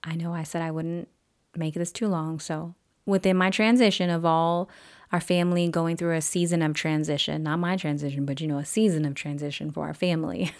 I 0.03 0.15
know 0.15 0.33
I 0.33 0.43
said 0.43 0.61
I 0.61 0.71
wouldn't 0.71 1.07
make 1.55 1.73
this 1.73 1.91
too 1.91 2.07
long, 2.07 2.39
so 2.39 2.75
within 3.05 3.37
my 3.37 3.49
transition 3.49 4.09
of 4.09 4.25
all 4.25 4.69
our 5.11 5.21
family 5.21 5.67
going 5.67 5.97
through 5.97 6.15
a 6.15 6.21
season 6.21 6.61
of 6.61 6.73
transition, 6.73 7.43
not 7.43 7.59
my 7.59 7.75
transition, 7.75 8.25
but 8.25 8.39
you 8.39 8.47
know, 8.47 8.57
a 8.57 8.65
season 8.65 9.05
of 9.05 9.13
transition 9.13 9.71
for 9.71 9.85
our 9.85 9.93
family. 9.93 10.51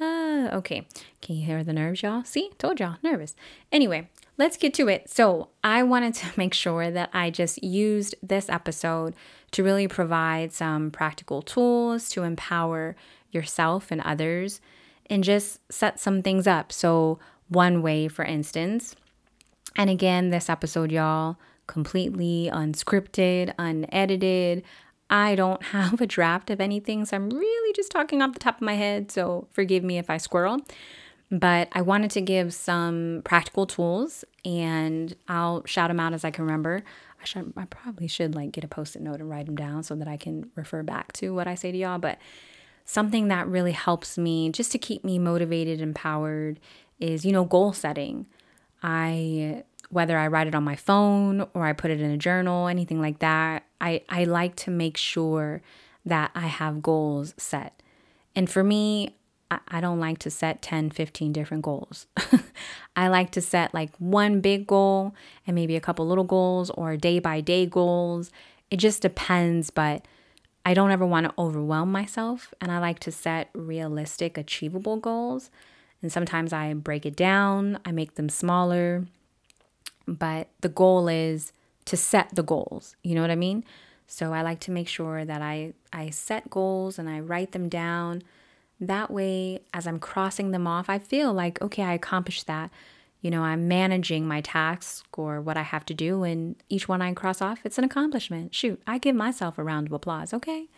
uh, 0.00 0.48
okay. 0.52 0.86
Can 1.20 1.36
you 1.36 1.44
hear 1.44 1.64
the 1.64 1.72
nerves, 1.72 2.02
y'all? 2.02 2.22
See, 2.24 2.50
told 2.58 2.78
y'all, 2.78 2.96
nervous. 3.02 3.34
Anyway, 3.72 4.08
let's 4.36 4.56
get 4.56 4.72
to 4.74 4.88
it. 4.88 5.10
So, 5.10 5.48
I 5.64 5.82
wanted 5.82 6.14
to 6.14 6.26
make 6.36 6.54
sure 6.54 6.90
that 6.90 7.10
I 7.12 7.30
just 7.30 7.62
used 7.62 8.14
this 8.22 8.48
episode 8.48 9.14
to 9.50 9.64
really 9.64 9.88
provide 9.88 10.52
some 10.52 10.90
practical 10.90 11.42
tools 11.42 12.08
to 12.10 12.22
empower 12.22 12.94
yourself 13.32 13.90
and 13.90 14.00
others 14.02 14.60
and 15.10 15.24
just 15.24 15.60
set 15.72 15.98
some 15.98 16.22
things 16.22 16.46
up. 16.46 16.70
So, 16.70 17.18
one 17.48 17.82
way, 17.82 18.06
for 18.08 18.24
instance, 18.24 18.94
and 19.78 19.88
again, 19.88 20.30
this 20.30 20.50
episode, 20.50 20.90
y'all, 20.90 21.38
completely 21.68 22.50
unscripted, 22.52 23.54
unedited. 23.58 24.64
I 25.08 25.36
don't 25.36 25.62
have 25.66 26.00
a 26.00 26.06
draft 26.06 26.50
of 26.50 26.60
anything, 26.60 27.04
so 27.04 27.16
I'm 27.16 27.30
really 27.30 27.72
just 27.72 27.92
talking 27.92 28.20
off 28.20 28.34
the 28.34 28.40
top 28.40 28.56
of 28.56 28.62
my 28.62 28.74
head. 28.74 29.12
So 29.12 29.46
forgive 29.52 29.84
me 29.84 29.96
if 29.96 30.10
I 30.10 30.16
squirrel. 30.16 30.58
But 31.30 31.68
I 31.72 31.82
wanted 31.82 32.10
to 32.12 32.20
give 32.20 32.54
some 32.54 33.20
practical 33.24 33.66
tools 33.66 34.24
and 34.44 35.14
I'll 35.28 35.64
shout 35.66 35.88
them 35.88 36.00
out 36.00 36.14
as 36.14 36.24
I 36.24 36.30
can 36.30 36.44
remember. 36.44 36.82
I 37.20 37.24
should 37.24 37.52
I 37.56 37.66
probably 37.66 38.08
should 38.08 38.34
like 38.34 38.52
get 38.52 38.64
a 38.64 38.68
post-it 38.68 39.02
note 39.02 39.20
and 39.20 39.28
write 39.28 39.46
them 39.46 39.56
down 39.56 39.82
so 39.82 39.94
that 39.96 40.08
I 40.08 40.16
can 40.16 40.50
refer 40.54 40.82
back 40.82 41.12
to 41.14 41.34
what 41.34 41.46
I 41.46 41.54
say 41.54 41.70
to 41.70 41.76
y'all, 41.76 41.98
but 41.98 42.18
something 42.86 43.28
that 43.28 43.46
really 43.46 43.72
helps 43.72 44.16
me 44.16 44.50
just 44.50 44.72
to 44.72 44.78
keep 44.78 45.04
me 45.04 45.18
motivated, 45.18 45.82
empowered 45.82 46.58
is, 46.98 47.26
you 47.26 47.32
know, 47.32 47.44
goal 47.44 47.74
setting. 47.74 48.26
I 48.82 49.64
whether 49.90 50.18
I 50.18 50.28
write 50.28 50.46
it 50.46 50.54
on 50.54 50.64
my 50.64 50.76
phone 50.76 51.46
or 51.54 51.64
I 51.64 51.72
put 51.72 51.90
it 51.90 52.00
in 52.00 52.10
a 52.10 52.18
journal, 52.18 52.68
anything 52.68 53.00
like 53.00 53.20
that, 53.20 53.64
I, 53.80 54.02
I 54.08 54.24
like 54.24 54.56
to 54.56 54.70
make 54.70 54.96
sure 54.96 55.62
that 56.04 56.30
I 56.34 56.46
have 56.46 56.82
goals 56.82 57.34
set. 57.36 57.82
And 58.34 58.50
for 58.50 58.62
me, 58.62 59.14
I, 59.50 59.60
I 59.68 59.80
don't 59.80 60.00
like 60.00 60.18
to 60.20 60.30
set 60.30 60.62
10, 60.62 60.90
15 60.90 61.32
different 61.32 61.62
goals. 61.62 62.06
I 62.96 63.08
like 63.08 63.30
to 63.32 63.40
set 63.40 63.72
like 63.72 63.90
one 63.98 64.40
big 64.40 64.66
goal 64.66 65.14
and 65.46 65.54
maybe 65.54 65.76
a 65.76 65.80
couple 65.80 66.06
little 66.06 66.24
goals 66.24 66.70
or 66.70 66.96
day 66.96 67.18
by 67.18 67.40
day 67.40 67.66
goals. 67.66 68.30
It 68.70 68.76
just 68.76 69.02
depends, 69.02 69.70
but 69.70 70.06
I 70.66 70.74
don't 70.74 70.90
ever 70.90 71.06
want 71.06 71.26
to 71.26 71.34
overwhelm 71.38 71.90
myself. 71.90 72.52
And 72.60 72.70
I 72.70 72.78
like 72.78 72.98
to 73.00 73.12
set 73.12 73.48
realistic, 73.54 74.36
achievable 74.36 74.98
goals. 74.98 75.50
And 76.02 76.12
sometimes 76.12 76.52
I 76.52 76.74
break 76.74 77.06
it 77.06 77.16
down, 77.16 77.78
I 77.84 77.90
make 77.90 78.14
them 78.14 78.28
smaller 78.28 79.06
but 80.08 80.48
the 80.60 80.68
goal 80.68 81.08
is 81.08 81.52
to 81.84 81.96
set 81.96 82.34
the 82.34 82.42
goals. 82.42 82.96
You 83.02 83.14
know 83.14 83.20
what 83.20 83.30
I 83.30 83.36
mean? 83.36 83.64
So 84.06 84.32
I 84.32 84.42
like 84.42 84.60
to 84.60 84.70
make 84.70 84.88
sure 84.88 85.24
that 85.24 85.42
I 85.42 85.74
I 85.92 86.10
set 86.10 86.50
goals 86.50 86.98
and 86.98 87.08
I 87.08 87.20
write 87.20 87.52
them 87.52 87.68
down. 87.68 88.22
That 88.80 89.10
way 89.10 89.60
as 89.74 89.86
I'm 89.86 89.98
crossing 89.98 90.50
them 90.50 90.66
off, 90.66 90.88
I 90.88 90.98
feel 90.98 91.32
like 91.32 91.60
okay, 91.60 91.82
I 91.82 91.92
accomplished 91.92 92.46
that. 92.46 92.70
You 93.20 93.30
know, 93.30 93.42
I'm 93.42 93.66
managing 93.66 94.26
my 94.26 94.40
task 94.40 95.06
or 95.18 95.40
what 95.40 95.56
I 95.56 95.62
have 95.62 95.84
to 95.86 95.94
do 95.94 96.22
and 96.22 96.56
each 96.68 96.88
one 96.88 97.02
I 97.02 97.12
cross 97.12 97.42
off, 97.42 97.60
it's 97.64 97.76
an 97.76 97.84
accomplishment. 97.84 98.54
Shoot, 98.54 98.80
I 98.86 98.98
give 98.98 99.16
myself 99.16 99.58
a 99.58 99.64
round 99.64 99.88
of 99.88 99.92
applause. 99.92 100.32
Okay. 100.32 100.68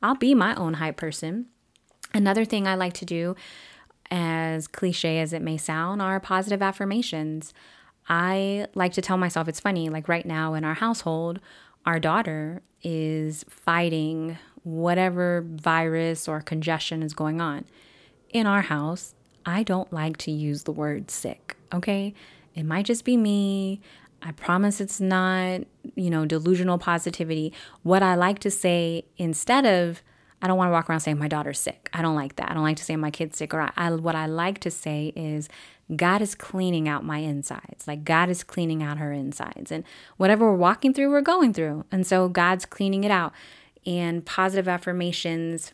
I'll 0.00 0.14
be 0.14 0.32
my 0.32 0.54
own 0.54 0.74
hype 0.74 0.96
person. 0.96 1.46
Another 2.14 2.44
thing 2.44 2.66
I 2.66 2.76
like 2.76 2.94
to 2.94 3.04
do 3.04 3.34
as 4.10 4.68
cliche 4.68 5.18
as 5.18 5.32
it 5.32 5.42
may 5.42 5.56
sound 5.56 6.00
are 6.00 6.18
positive 6.20 6.62
affirmations. 6.62 7.52
I 8.08 8.66
like 8.74 8.92
to 8.94 9.02
tell 9.02 9.18
myself 9.18 9.48
it's 9.48 9.60
funny, 9.60 9.88
like 9.88 10.08
right 10.08 10.24
now 10.24 10.54
in 10.54 10.64
our 10.64 10.74
household, 10.74 11.40
our 11.84 12.00
daughter 12.00 12.62
is 12.82 13.44
fighting 13.48 14.38
whatever 14.62 15.44
virus 15.46 16.28
or 16.28 16.40
congestion 16.40 17.02
is 17.02 17.12
going 17.12 17.40
on. 17.40 17.64
In 18.30 18.46
our 18.46 18.62
house, 18.62 19.14
I 19.44 19.62
don't 19.62 19.92
like 19.92 20.16
to 20.18 20.30
use 20.30 20.64
the 20.64 20.72
word 20.72 21.10
sick, 21.10 21.56
okay? 21.72 22.14
It 22.54 22.64
might 22.64 22.86
just 22.86 23.04
be 23.04 23.16
me. 23.16 23.80
I 24.20 24.32
promise 24.32 24.80
it's 24.80 25.00
not, 25.00 25.62
you 25.94 26.10
know, 26.10 26.26
delusional 26.26 26.78
positivity. 26.78 27.52
What 27.82 28.02
I 28.02 28.14
like 28.14 28.40
to 28.40 28.50
say 28.50 29.04
instead 29.16 29.64
of, 29.64 30.02
I 30.42 30.46
don't 30.46 30.56
want 30.56 30.68
to 30.68 30.72
walk 30.72 30.90
around 30.90 31.00
saying 31.00 31.18
my 31.18 31.28
daughter's 31.28 31.60
sick. 31.60 31.88
I 31.92 32.02
don't 32.02 32.14
like 32.14 32.36
that. 32.36 32.50
I 32.50 32.54
don't 32.54 32.62
like 32.62 32.76
to 32.76 32.84
say 32.84 32.96
my 32.96 33.10
kid's 33.10 33.38
sick. 33.38 33.54
Or 33.54 33.60
I, 33.60 33.72
I, 33.76 33.90
what 33.92 34.14
I 34.14 34.26
like 34.26 34.58
to 34.60 34.70
say 34.70 35.12
is 35.16 35.48
God 35.94 36.20
is 36.20 36.34
cleaning 36.34 36.88
out 36.88 37.04
my 37.04 37.18
insides. 37.18 37.86
Like 37.86 38.04
God 38.04 38.28
is 38.28 38.44
cleaning 38.44 38.82
out 38.82 38.98
her 38.98 39.12
insides. 39.12 39.72
And 39.72 39.84
whatever 40.16 40.50
we're 40.50 40.56
walking 40.56 40.92
through, 40.92 41.10
we're 41.10 41.20
going 41.20 41.52
through. 41.52 41.84
And 41.90 42.06
so 42.06 42.28
God's 42.28 42.66
cleaning 42.66 43.04
it 43.04 43.10
out. 43.10 43.32
And 43.86 44.24
positive 44.24 44.68
affirmations 44.68 45.72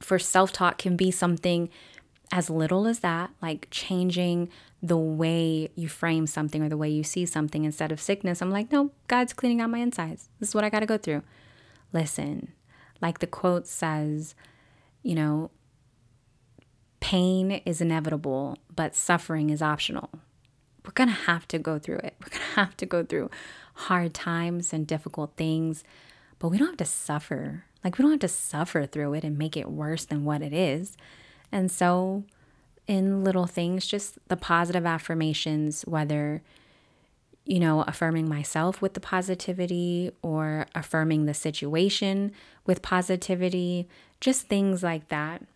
for 0.00 0.18
self 0.18 0.52
talk 0.52 0.78
can 0.78 0.96
be 0.96 1.10
something 1.10 1.68
as 2.32 2.50
little 2.50 2.86
as 2.86 3.00
that, 3.00 3.30
like 3.40 3.68
changing 3.70 4.48
the 4.82 4.96
way 4.96 5.70
you 5.74 5.88
frame 5.88 6.26
something 6.26 6.62
or 6.62 6.68
the 6.68 6.76
way 6.76 6.88
you 6.88 7.02
see 7.02 7.26
something 7.26 7.64
instead 7.64 7.90
of 7.90 8.00
sickness. 8.00 8.40
I'm 8.40 8.50
like, 8.50 8.70
no, 8.70 8.92
God's 9.08 9.32
cleaning 9.32 9.60
out 9.60 9.70
my 9.70 9.78
insides. 9.78 10.28
This 10.38 10.50
is 10.50 10.54
what 10.54 10.64
I 10.64 10.70
got 10.70 10.80
to 10.80 10.86
go 10.86 10.98
through. 10.98 11.22
Listen, 11.92 12.52
like 13.00 13.18
the 13.18 13.26
quote 13.26 13.66
says, 13.66 14.34
you 15.02 15.14
know, 15.14 15.50
pain 17.08 17.62
is 17.64 17.80
inevitable, 17.80 18.58
but 18.76 18.94
suffering 18.94 19.48
is 19.48 19.62
optional. 19.62 20.10
We're 20.84 20.92
going 20.92 21.08
to 21.08 21.14
have 21.14 21.48
to 21.48 21.58
go 21.58 21.78
through 21.78 22.00
it. 22.00 22.14
We're 22.20 22.28
going 22.28 22.42
to 22.50 22.60
have 22.60 22.76
to 22.76 22.84
go 22.84 23.02
through 23.02 23.30
hard 23.72 24.12
times 24.12 24.74
and 24.74 24.86
difficult 24.86 25.32
things, 25.34 25.84
but 26.38 26.50
we 26.50 26.58
don't 26.58 26.68
have 26.68 26.76
to 26.76 26.84
suffer. 26.84 27.64
Like, 27.82 27.96
we 27.96 28.02
don't 28.02 28.10
have 28.10 28.20
to 28.20 28.28
suffer 28.28 28.84
through 28.84 29.14
it 29.14 29.24
and 29.24 29.38
make 29.38 29.56
it 29.56 29.70
worse 29.70 30.04
than 30.04 30.26
what 30.26 30.42
it 30.42 30.52
is. 30.52 30.98
And 31.50 31.72
so, 31.72 32.24
in 32.86 33.24
little 33.24 33.46
things, 33.46 33.86
just 33.86 34.18
the 34.28 34.36
positive 34.36 34.84
affirmations, 34.84 35.86
whether, 35.86 36.42
you 37.46 37.58
know, 37.58 37.84
affirming 37.88 38.28
myself 38.28 38.82
with 38.82 38.92
the 38.92 39.00
positivity 39.00 40.10
or 40.20 40.66
affirming 40.74 41.24
the 41.24 41.32
situation 41.32 42.32
with 42.66 42.82
positivity, 42.82 43.88
just 44.20 44.46
things 44.46 44.82
like 44.82 45.08
that 45.08 45.46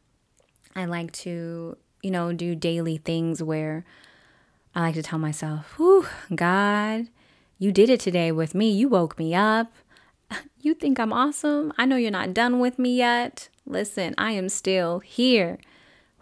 I 0.75 0.87
like 0.87 1.12
to, 1.12 1.76
you 2.02 2.11
know, 2.11 2.33
do 2.33 2.55
daily 2.55 2.99
things 2.99 3.43
where 3.43 3.85
I 4.75 4.81
like 4.81 4.95
to 4.95 5.02
tell 5.02 5.19
myself, 5.19 5.75
Whew, 5.76 6.07
God, 6.35 7.09
you 7.59 7.73
did 7.73 7.91
it 7.91 8.00
today 8.00 8.33
with 8.33 8.55
me. 8.55 8.71
You 8.71 8.88
woke 8.88 9.19
me 9.19 9.35
up. 9.35 9.73
You 10.64 10.75
think 10.75 11.00
I'm 11.00 11.12
awesome? 11.12 11.73
I 11.76 11.87
know 11.87 11.97
you're 11.97 12.12
not 12.12 12.33
done 12.33 12.61
with 12.61 12.79
me 12.79 12.97
yet. 12.97 13.49
Listen, 13.67 14.14
I 14.17 14.31
am 14.31 14.49
still 14.49 15.00
here. 15.00 15.59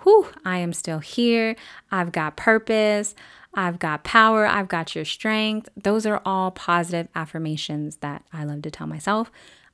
Whew, 0.03 0.29
I 0.47 0.57
am 0.59 0.73
still 0.73 1.01
here. 1.01 1.57
I've 1.93 2.11
got 2.11 2.39
purpose. 2.39 3.15
I've 3.53 3.79
got 3.79 4.03
power. 4.03 4.47
I've 4.47 4.69
got 4.69 4.95
your 4.95 5.05
strength. 5.05 5.69
Those 5.77 6.07
are 6.07 6.23
all 6.25 6.51
positive 6.53 7.09
affirmations 7.15 7.97
that 7.97 8.25
I 8.33 8.45
love 8.45 8.63
to 8.63 8.71
tell 8.71 8.87
myself. 8.87 9.31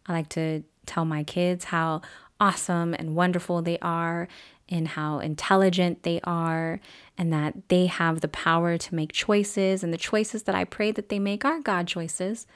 I 0.06 0.14
like 0.14 0.28
to 0.30 0.64
tell 0.84 1.04
my 1.04 1.22
kids 1.22 1.66
how 1.66 2.02
awesome 2.40 2.94
and 2.94 3.14
wonderful 3.14 3.62
they 3.62 3.78
are 3.78 4.28
in 4.68 4.86
how 4.86 5.18
intelligent 5.18 6.02
they 6.02 6.20
are 6.24 6.80
and 7.16 7.32
that 7.32 7.68
they 7.68 7.86
have 7.86 8.20
the 8.20 8.28
power 8.28 8.76
to 8.76 8.94
make 8.94 9.12
choices. 9.12 9.84
And 9.84 9.92
the 9.92 9.98
choices 9.98 10.44
that 10.44 10.54
I 10.54 10.64
pray 10.64 10.90
that 10.92 11.08
they 11.08 11.18
make 11.18 11.44
are 11.44 11.60
God 11.60 11.86
choices, 11.86 12.46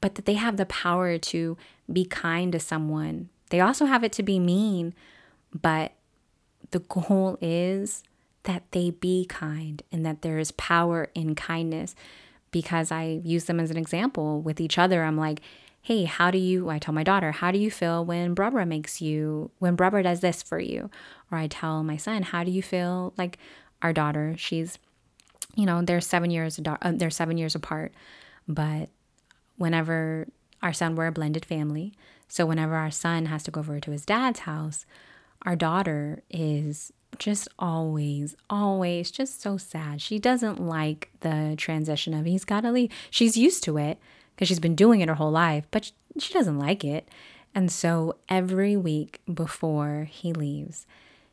but 0.00 0.16
that 0.16 0.24
they 0.24 0.34
have 0.34 0.56
the 0.56 0.66
power 0.66 1.18
to 1.18 1.56
be 1.92 2.04
kind 2.04 2.52
to 2.52 2.60
someone. 2.60 3.28
They 3.50 3.60
also 3.60 3.86
have 3.86 4.04
it 4.04 4.12
to 4.12 4.22
be 4.22 4.38
mean, 4.38 4.94
but 5.58 5.92
the 6.70 6.80
goal 6.80 7.38
is 7.40 8.02
that 8.42 8.62
they 8.72 8.90
be 8.90 9.24
kind 9.26 9.82
and 9.92 10.04
that 10.04 10.22
there 10.22 10.38
is 10.38 10.52
power 10.52 11.10
in 11.14 11.34
kindness 11.34 11.94
because 12.50 12.90
I 12.90 13.20
use 13.22 13.44
them 13.44 13.60
as 13.60 13.70
an 13.70 13.76
example 13.76 14.40
with 14.40 14.60
each 14.60 14.78
other. 14.78 15.04
I'm 15.04 15.16
like, 15.16 15.40
hey, 15.88 16.04
how 16.04 16.30
do 16.30 16.36
you, 16.36 16.68
I 16.68 16.78
tell 16.78 16.92
my 16.92 17.02
daughter, 17.02 17.32
how 17.32 17.50
do 17.50 17.58
you 17.58 17.70
feel 17.70 18.04
when 18.04 18.34
Barbara 18.34 18.66
makes 18.66 19.00
you, 19.00 19.50
when 19.58 19.74
Barbara 19.74 20.02
does 20.02 20.20
this 20.20 20.42
for 20.42 20.60
you? 20.60 20.90
Or 21.32 21.38
I 21.38 21.46
tell 21.46 21.82
my 21.82 21.96
son, 21.96 22.24
how 22.24 22.44
do 22.44 22.50
you 22.50 22.62
feel 22.62 23.14
like 23.16 23.38
our 23.80 23.94
daughter, 23.94 24.34
she's, 24.36 24.78
you 25.54 25.64
know, 25.64 25.80
they're 25.80 26.02
seven 26.02 26.30
years, 26.30 26.60
uh, 26.62 26.92
they're 26.92 27.08
seven 27.08 27.38
years 27.38 27.54
apart, 27.54 27.94
but 28.46 28.90
whenever 29.56 30.28
our 30.62 30.74
son, 30.74 30.94
we're 30.94 31.06
a 31.06 31.12
blended 31.12 31.46
family. 31.46 31.94
So 32.28 32.44
whenever 32.44 32.74
our 32.74 32.90
son 32.90 33.24
has 33.24 33.42
to 33.44 33.50
go 33.50 33.60
over 33.60 33.80
to 33.80 33.90
his 33.90 34.04
dad's 34.04 34.40
house, 34.40 34.84
our 35.46 35.56
daughter 35.56 36.22
is 36.28 36.92
just 37.18 37.48
always, 37.58 38.36
always 38.50 39.10
just 39.10 39.40
so 39.40 39.56
sad. 39.56 40.02
She 40.02 40.18
doesn't 40.18 40.60
like 40.60 41.08
the 41.20 41.54
transition 41.56 42.12
of 42.12 42.26
he's 42.26 42.44
got 42.44 42.60
to 42.60 42.72
leave. 42.72 42.92
She's 43.08 43.38
used 43.38 43.64
to 43.64 43.78
it 43.78 43.98
because 44.38 44.46
she's 44.46 44.60
been 44.60 44.76
doing 44.76 45.00
it 45.00 45.08
her 45.08 45.16
whole 45.16 45.32
life, 45.32 45.66
but 45.72 45.90
she 46.16 46.32
doesn't 46.32 46.60
like 46.60 46.84
it. 46.84 47.08
And 47.56 47.72
so 47.72 48.14
every 48.28 48.76
week 48.76 49.20
before 49.32 50.06
he 50.08 50.32
leaves, 50.32 50.86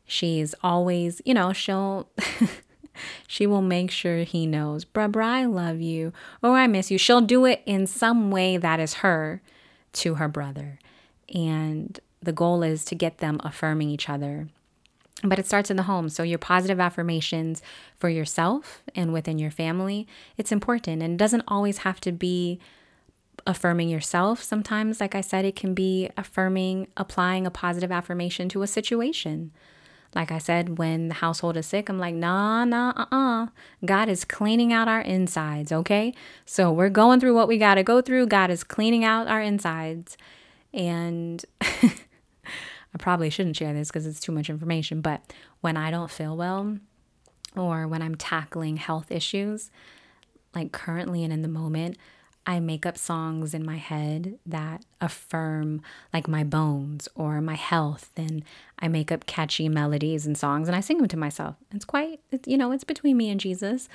she's 0.04 0.56
always, 0.60 1.22
you 1.24 1.32
know, 1.32 1.52
she'll. 1.52 2.08
she 3.28 3.46
will 3.46 3.62
make 3.62 3.92
sure 3.92 4.24
he 4.24 4.44
knows, 4.44 4.84
bruh, 4.84 5.12
bruh, 5.12 5.22
I 5.22 5.44
love 5.44 5.80
you 5.80 6.12
or 6.42 6.56
I 6.56 6.66
miss 6.66 6.90
you. 6.90 6.98
She'll 6.98 7.20
do 7.20 7.44
it 7.44 7.62
in 7.64 7.86
some 7.86 8.32
way 8.32 8.56
that 8.56 8.80
is 8.80 8.94
her 8.94 9.40
to 9.92 10.14
her 10.14 10.26
brother. 10.26 10.80
And 11.32 12.00
the 12.20 12.32
goal 12.32 12.64
is 12.64 12.84
to 12.86 12.96
get 12.96 13.18
them 13.18 13.40
affirming 13.44 13.90
each 13.90 14.08
other. 14.08 14.48
But 15.22 15.38
it 15.38 15.46
starts 15.46 15.70
in 15.70 15.76
the 15.76 15.84
home. 15.84 16.08
So, 16.08 16.24
your 16.24 16.38
positive 16.38 16.80
affirmations 16.80 17.62
for 17.98 18.08
yourself 18.08 18.82
and 18.96 19.12
within 19.12 19.38
your 19.38 19.50
family, 19.52 20.08
it's 20.36 20.50
important. 20.50 21.02
And 21.02 21.14
it 21.14 21.18
doesn't 21.18 21.44
always 21.46 21.78
have 21.78 22.00
to 22.00 22.12
be 22.12 22.58
affirming 23.46 23.88
yourself. 23.88 24.42
Sometimes, 24.42 25.00
like 25.00 25.14
I 25.14 25.20
said, 25.20 25.44
it 25.44 25.56
can 25.56 25.74
be 25.74 26.10
affirming, 26.16 26.88
applying 26.96 27.46
a 27.46 27.50
positive 27.50 27.92
affirmation 27.92 28.48
to 28.50 28.62
a 28.62 28.66
situation. 28.66 29.52
Like 30.14 30.32
I 30.32 30.38
said, 30.38 30.78
when 30.78 31.08
the 31.08 31.14
household 31.14 31.56
is 31.56 31.66
sick, 31.66 31.88
I'm 31.88 31.98
like, 31.98 32.14
nah, 32.14 32.64
nah, 32.64 32.90
uh 32.90 33.06
uh-uh. 33.12 33.44
uh. 33.44 33.46
God 33.84 34.08
is 34.08 34.24
cleaning 34.24 34.72
out 34.72 34.88
our 34.88 35.00
insides, 35.00 35.72
okay? 35.72 36.14
So 36.44 36.72
we're 36.72 36.88
going 36.88 37.20
through 37.20 37.34
what 37.34 37.48
we 37.48 37.58
got 37.58 37.74
to 37.74 37.82
go 37.82 38.00
through. 38.00 38.26
God 38.28 38.50
is 38.50 38.64
cleaning 38.64 39.04
out 39.04 39.28
our 39.28 39.42
insides. 39.42 40.16
And 40.72 41.44
I 41.60 42.98
probably 42.98 43.30
shouldn't 43.30 43.56
share 43.56 43.74
this 43.74 43.88
because 43.88 44.06
it's 44.06 44.20
too 44.20 44.32
much 44.32 44.48
information, 44.48 45.02
but 45.02 45.20
when 45.60 45.76
I 45.76 45.90
don't 45.90 46.10
feel 46.10 46.36
well 46.36 46.78
or 47.54 47.86
when 47.86 48.00
I'm 48.00 48.14
tackling 48.14 48.78
health 48.78 49.10
issues, 49.10 49.70
like 50.54 50.72
currently 50.72 51.22
and 51.24 51.32
in 51.32 51.42
the 51.42 51.48
moment, 51.48 51.98
I 52.46 52.60
make 52.60 52.86
up 52.86 52.96
songs 52.96 53.54
in 53.54 53.66
my 53.66 53.76
head 53.76 54.38
that 54.46 54.84
affirm 55.00 55.82
like 56.12 56.28
my 56.28 56.44
bones 56.44 57.08
or 57.16 57.40
my 57.40 57.56
health 57.56 58.10
and 58.16 58.44
I 58.78 58.86
make 58.86 59.10
up 59.10 59.26
catchy 59.26 59.68
melodies 59.68 60.26
and 60.26 60.38
songs 60.38 60.68
and 60.68 60.76
I 60.76 60.80
sing 60.80 60.98
them 60.98 61.08
to 61.08 61.16
myself. 61.16 61.56
It's 61.72 61.84
quite 61.84 62.20
it's, 62.30 62.46
you 62.46 62.56
know, 62.56 62.70
it's 62.70 62.84
between 62.84 63.16
me 63.16 63.30
and 63.30 63.40
Jesus, 63.40 63.88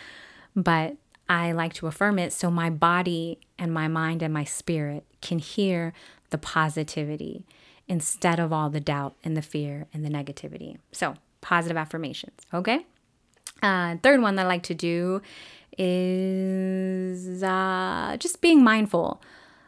but 0.55 0.98
I 1.29 1.53
like 1.53 1.74
to 1.75 1.88
affirm 1.88 2.20
it 2.20 2.34
so 2.34 2.51
my 2.51 2.70
body 2.70 3.39
and 3.58 3.74
my 3.74 3.88
mind 3.88 4.22
and 4.22 4.34
my 4.34 4.43
spirit 4.43 5.05
can 5.22 5.39
hear 5.39 5.93
the 6.29 6.38
positivity 6.38 7.46
instead 7.88 8.39
of 8.39 8.51
all 8.51 8.70
the 8.70 8.81
doubt 8.81 9.15
and 9.24 9.38
the 9.38 9.41
fear 9.41 9.88
and 9.93 10.03
the 10.03 10.10
negativity. 10.10 10.77
So, 10.91 11.15
positive 11.39 11.77
affirmations, 11.77 12.39
okay? 12.53 12.86
Uh, 13.63 13.98
third 14.01 14.22
one 14.22 14.36
that 14.36 14.46
I 14.46 14.48
like 14.48 14.63
to 14.63 14.74
do 14.74 15.22
is 15.78 17.44
uh, 17.44 18.18
just 18.20 18.42
being 18.42 18.63
mindful. 18.63 19.22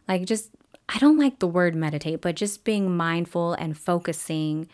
Like, 0.08 0.26
just, 0.26 0.50
I 0.90 1.00
don't 1.00 1.18
like 1.18 1.40
the 1.40 1.48
word 1.48 1.76
meditate, 1.76 2.22
but 2.22 2.36
just 2.36 2.64
being 2.64 2.96
mindful 2.96 3.54
and 3.54 3.78
focusing, 3.78 4.68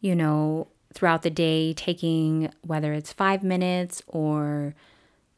you 0.00 0.14
know, 0.14 0.68
throughout 0.92 1.22
the 1.22 1.30
day, 1.30 1.72
taking 1.72 2.52
whether 2.62 2.92
it's 2.92 3.12
five 3.12 3.42
minutes 3.42 4.02
or 4.06 4.74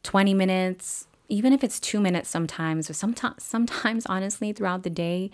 20 0.02 0.34
minutes, 0.34 1.06
even 1.28 1.52
if 1.52 1.62
it's 1.64 1.80
two 1.80 2.00
minutes 2.00 2.28
sometimes, 2.28 2.90
or 2.90 2.94
sometimes, 2.94 3.42
sometimes 3.42 4.06
honestly, 4.06 4.52
throughout 4.52 4.82
the 4.82 4.90
day, 4.90 5.30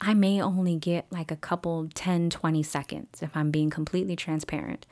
I 0.00 0.14
may 0.14 0.42
only 0.42 0.76
get 0.76 1.06
like 1.10 1.30
a 1.30 1.36
couple 1.36 1.88
10, 1.94 2.30
20 2.30 2.62
seconds 2.62 3.22
if 3.22 3.36
I'm 3.36 3.50
being 3.50 3.70
completely 3.70 4.16
transparent. 4.16 4.86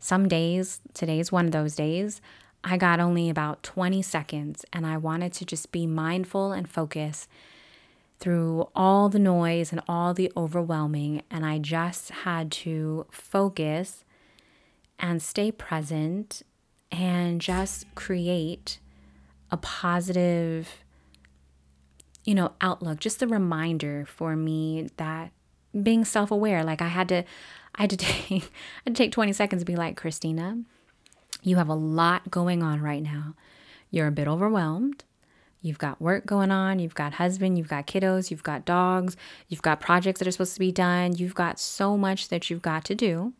Some 0.00 0.28
days, 0.28 0.80
today's 0.92 1.30
one 1.30 1.46
of 1.46 1.52
those 1.52 1.76
days, 1.76 2.20
I 2.62 2.76
got 2.76 3.00
only 3.00 3.30
about 3.30 3.62
20 3.62 4.02
seconds 4.02 4.64
and 4.72 4.86
I 4.86 4.96
wanted 4.96 5.32
to 5.34 5.44
just 5.44 5.72
be 5.72 5.86
mindful 5.86 6.52
and 6.52 6.68
focus 6.68 7.26
through 8.18 8.68
all 8.74 9.08
the 9.08 9.18
noise 9.18 9.72
and 9.72 9.80
all 9.88 10.12
the 10.12 10.30
overwhelming. 10.36 11.22
And 11.30 11.44
I 11.44 11.58
just 11.58 12.10
had 12.10 12.52
to 12.52 13.06
focus 13.10 14.04
and 14.98 15.22
stay 15.22 15.50
present 15.50 16.42
and 16.92 17.40
just 17.40 17.92
create 17.94 18.78
a 19.50 19.56
positive, 19.56 20.84
you 22.24 22.34
know, 22.34 22.52
outlook, 22.60 23.00
just 23.00 23.22
a 23.22 23.26
reminder 23.26 24.04
for 24.06 24.36
me 24.36 24.90
that 24.98 25.32
being 25.82 26.04
self 26.04 26.30
aware, 26.30 26.62
like 26.62 26.82
I 26.82 26.88
had 26.88 27.08
to, 27.08 27.24
I 27.74 27.82
had 27.82 27.90
to 27.90 27.96
take, 27.98 28.30
I 28.30 28.48
had 28.84 28.94
to 28.96 29.02
take 29.02 29.12
20 29.12 29.32
seconds 29.32 29.62
to 29.62 29.66
be 29.66 29.76
like, 29.76 29.96
Christina, 29.96 30.58
you 31.42 31.56
have 31.56 31.68
a 31.68 31.74
lot 31.74 32.30
going 32.30 32.62
on 32.62 32.80
right 32.80 33.02
now. 33.02 33.34
You're 33.90 34.06
a 34.06 34.12
bit 34.12 34.28
overwhelmed. 34.28 35.04
You've 35.62 35.78
got 35.78 36.00
work 36.00 36.24
going 36.24 36.50
on, 36.50 36.78
you've 36.78 36.94
got 36.94 37.14
husband, 37.14 37.58
you've 37.58 37.68
got 37.68 37.86
kiddos, 37.86 38.30
you've 38.30 38.42
got 38.42 38.64
dogs, 38.64 39.14
you've 39.48 39.60
got 39.60 39.78
projects 39.78 40.18
that 40.18 40.28
are 40.28 40.30
supposed 40.30 40.54
to 40.54 40.60
be 40.60 40.72
done. 40.72 41.14
You've 41.16 41.34
got 41.34 41.60
so 41.60 41.98
much 41.98 42.28
that 42.28 42.48
you've 42.48 42.62
got 42.62 42.84
to 42.86 42.94
do. 42.94 43.34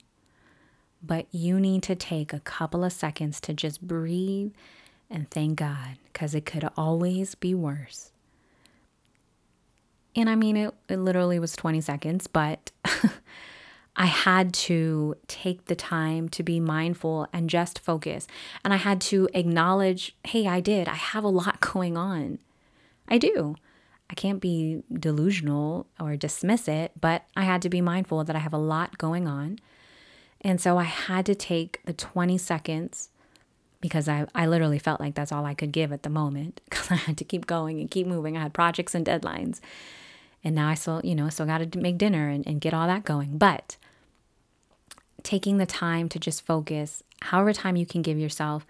But 1.02 1.26
you 1.30 1.58
need 1.58 1.82
to 1.84 1.94
take 1.94 2.34
a 2.34 2.40
couple 2.40 2.84
of 2.84 2.92
seconds 2.92 3.40
to 3.42 3.54
just 3.54 3.80
breathe 3.80 4.52
and 5.08 5.30
thank 5.30 5.58
God 5.58 5.96
because 6.12 6.34
it 6.34 6.44
could 6.44 6.68
always 6.76 7.34
be 7.34 7.54
worse. 7.54 8.12
And 10.14 10.28
I 10.28 10.34
mean, 10.34 10.56
it, 10.58 10.74
it 10.88 10.98
literally 10.98 11.38
was 11.38 11.56
20 11.56 11.80
seconds, 11.80 12.26
but 12.26 12.70
I 14.00 14.06
had 14.06 14.54
to 14.54 15.14
take 15.28 15.66
the 15.66 15.76
time 15.76 16.30
to 16.30 16.42
be 16.42 16.58
mindful 16.58 17.28
and 17.34 17.50
just 17.50 17.78
focus. 17.78 18.26
And 18.64 18.72
I 18.72 18.78
had 18.78 18.98
to 19.02 19.28
acknowledge 19.34 20.16
hey, 20.24 20.46
I 20.46 20.60
did. 20.60 20.88
I 20.88 20.94
have 20.94 21.22
a 21.22 21.28
lot 21.28 21.60
going 21.72 21.98
on. 21.98 22.38
I 23.06 23.18
do. 23.18 23.56
I 24.08 24.14
can't 24.14 24.40
be 24.40 24.82
delusional 24.90 25.86
or 26.00 26.16
dismiss 26.16 26.66
it, 26.66 26.92
but 26.98 27.26
I 27.36 27.42
had 27.42 27.60
to 27.60 27.68
be 27.68 27.82
mindful 27.82 28.24
that 28.24 28.34
I 28.34 28.38
have 28.38 28.54
a 28.54 28.58
lot 28.58 28.96
going 28.96 29.28
on. 29.28 29.58
And 30.40 30.62
so 30.62 30.78
I 30.78 30.84
had 30.84 31.26
to 31.26 31.34
take 31.34 31.80
the 31.84 31.92
20 31.92 32.38
seconds 32.38 33.10
because 33.82 34.08
I, 34.08 34.26
I 34.34 34.46
literally 34.46 34.78
felt 34.78 35.00
like 35.00 35.14
that's 35.14 35.30
all 35.30 35.44
I 35.44 35.52
could 35.52 35.72
give 35.72 35.92
at 35.92 36.04
the 36.04 36.10
moment 36.10 36.62
because 36.70 36.90
I 36.90 36.94
had 36.94 37.18
to 37.18 37.24
keep 37.24 37.46
going 37.46 37.78
and 37.78 37.90
keep 37.90 38.06
moving. 38.06 38.38
I 38.38 38.40
had 38.40 38.54
projects 38.54 38.94
and 38.94 39.04
deadlines. 39.04 39.60
And 40.42 40.54
now 40.54 40.68
I 40.68 40.74
still, 40.74 41.02
you 41.04 41.14
know, 41.14 41.28
still 41.28 41.44
got 41.44 41.70
to 41.70 41.78
make 41.78 41.98
dinner 41.98 42.30
and, 42.30 42.46
and 42.46 42.62
get 42.62 42.72
all 42.72 42.86
that 42.86 43.04
going. 43.04 43.36
But 43.36 43.76
taking 45.24 45.58
the 45.58 45.66
time 45.66 46.08
to 46.10 46.18
just 46.18 46.44
focus, 46.44 47.02
however 47.22 47.52
time 47.52 47.76
you 47.76 47.86
can 47.86 48.02
give 48.02 48.18
yourself, 48.18 48.66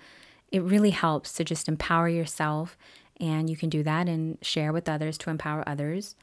it 0.50 0.62
really 0.62 0.90
helps 0.90 1.32
to 1.34 1.44
just 1.44 1.68
empower 1.68 2.08
yourself. 2.08 2.76
And 3.20 3.50
you 3.50 3.56
can 3.56 3.68
do 3.68 3.82
that 3.82 4.08
and 4.08 4.38
share 4.42 4.72
with 4.72 4.88
others 4.88 5.18
to 5.18 5.30
empower 5.30 5.62
others. 5.68 6.16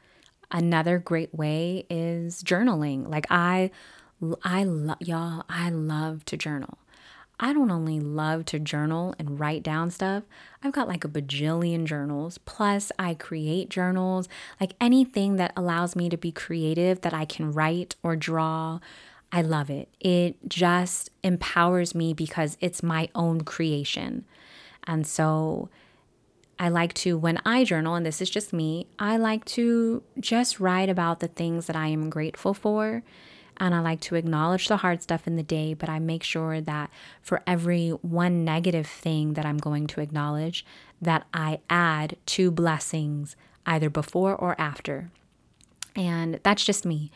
Another 0.50 0.98
great 0.98 1.34
way 1.34 1.86
is 1.88 2.42
journaling. 2.42 3.08
Like 3.08 3.26
I, 3.30 3.70
I 4.42 4.64
love 4.64 4.98
y'all. 5.00 5.44
I 5.48 5.70
love 5.70 6.24
to 6.26 6.36
journal. 6.36 6.78
I 7.40 7.52
don't 7.52 7.70
only 7.70 8.00
love 8.00 8.46
to 8.46 8.58
journal 8.58 9.14
and 9.18 9.38
write 9.38 9.62
down 9.62 9.90
stuff, 9.90 10.24
I've 10.62 10.72
got 10.72 10.88
like 10.88 11.04
a 11.04 11.08
bajillion 11.08 11.84
journals. 11.84 12.38
Plus, 12.38 12.90
I 12.98 13.14
create 13.14 13.68
journals, 13.68 14.28
like 14.60 14.74
anything 14.80 15.36
that 15.36 15.52
allows 15.56 15.94
me 15.94 16.08
to 16.08 16.16
be 16.16 16.32
creative 16.32 17.02
that 17.02 17.14
I 17.14 17.24
can 17.24 17.52
write 17.52 17.94
or 18.02 18.16
draw. 18.16 18.80
I 19.30 19.42
love 19.42 19.70
it. 19.70 19.88
It 20.00 20.36
just 20.48 21.10
empowers 21.22 21.94
me 21.94 22.14
because 22.14 22.56
it's 22.60 22.82
my 22.82 23.08
own 23.14 23.42
creation. 23.42 24.24
And 24.84 25.06
so 25.06 25.68
I 26.58 26.70
like 26.70 26.94
to, 26.94 27.18
when 27.18 27.38
I 27.44 27.64
journal, 27.64 27.94
and 27.94 28.06
this 28.06 28.22
is 28.22 28.30
just 28.30 28.52
me, 28.52 28.86
I 28.98 29.16
like 29.16 29.44
to 29.46 30.02
just 30.18 30.60
write 30.60 30.88
about 30.88 31.20
the 31.20 31.28
things 31.28 31.66
that 31.66 31.76
I 31.76 31.88
am 31.88 32.08
grateful 32.10 32.54
for 32.54 33.02
and 33.58 33.74
I 33.74 33.80
like 33.80 34.00
to 34.02 34.14
acknowledge 34.14 34.68
the 34.68 34.78
hard 34.78 35.02
stuff 35.02 35.26
in 35.26 35.36
the 35.36 35.42
day, 35.42 35.74
but 35.74 35.88
I 35.88 35.98
make 35.98 36.22
sure 36.22 36.60
that 36.60 36.90
for 37.20 37.42
every 37.46 37.90
one 37.90 38.44
negative 38.44 38.86
thing 38.86 39.34
that 39.34 39.44
I'm 39.44 39.58
going 39.58 39.86
to 39.88 40.00
acknowledge, 40.00 40.64
that 41.02 41.26
I 41.34 41.60
add 41.68 42.16
two 42.24 42.50
blessings 42.50 43.36
either 43.66 43.90
before 43.90 44.34
or 44.34 44.58
after. 44.60 45.10
And 45.96 46.38
that's 46.44 46.64
just 46.64 46.86
me. 46.86 47.10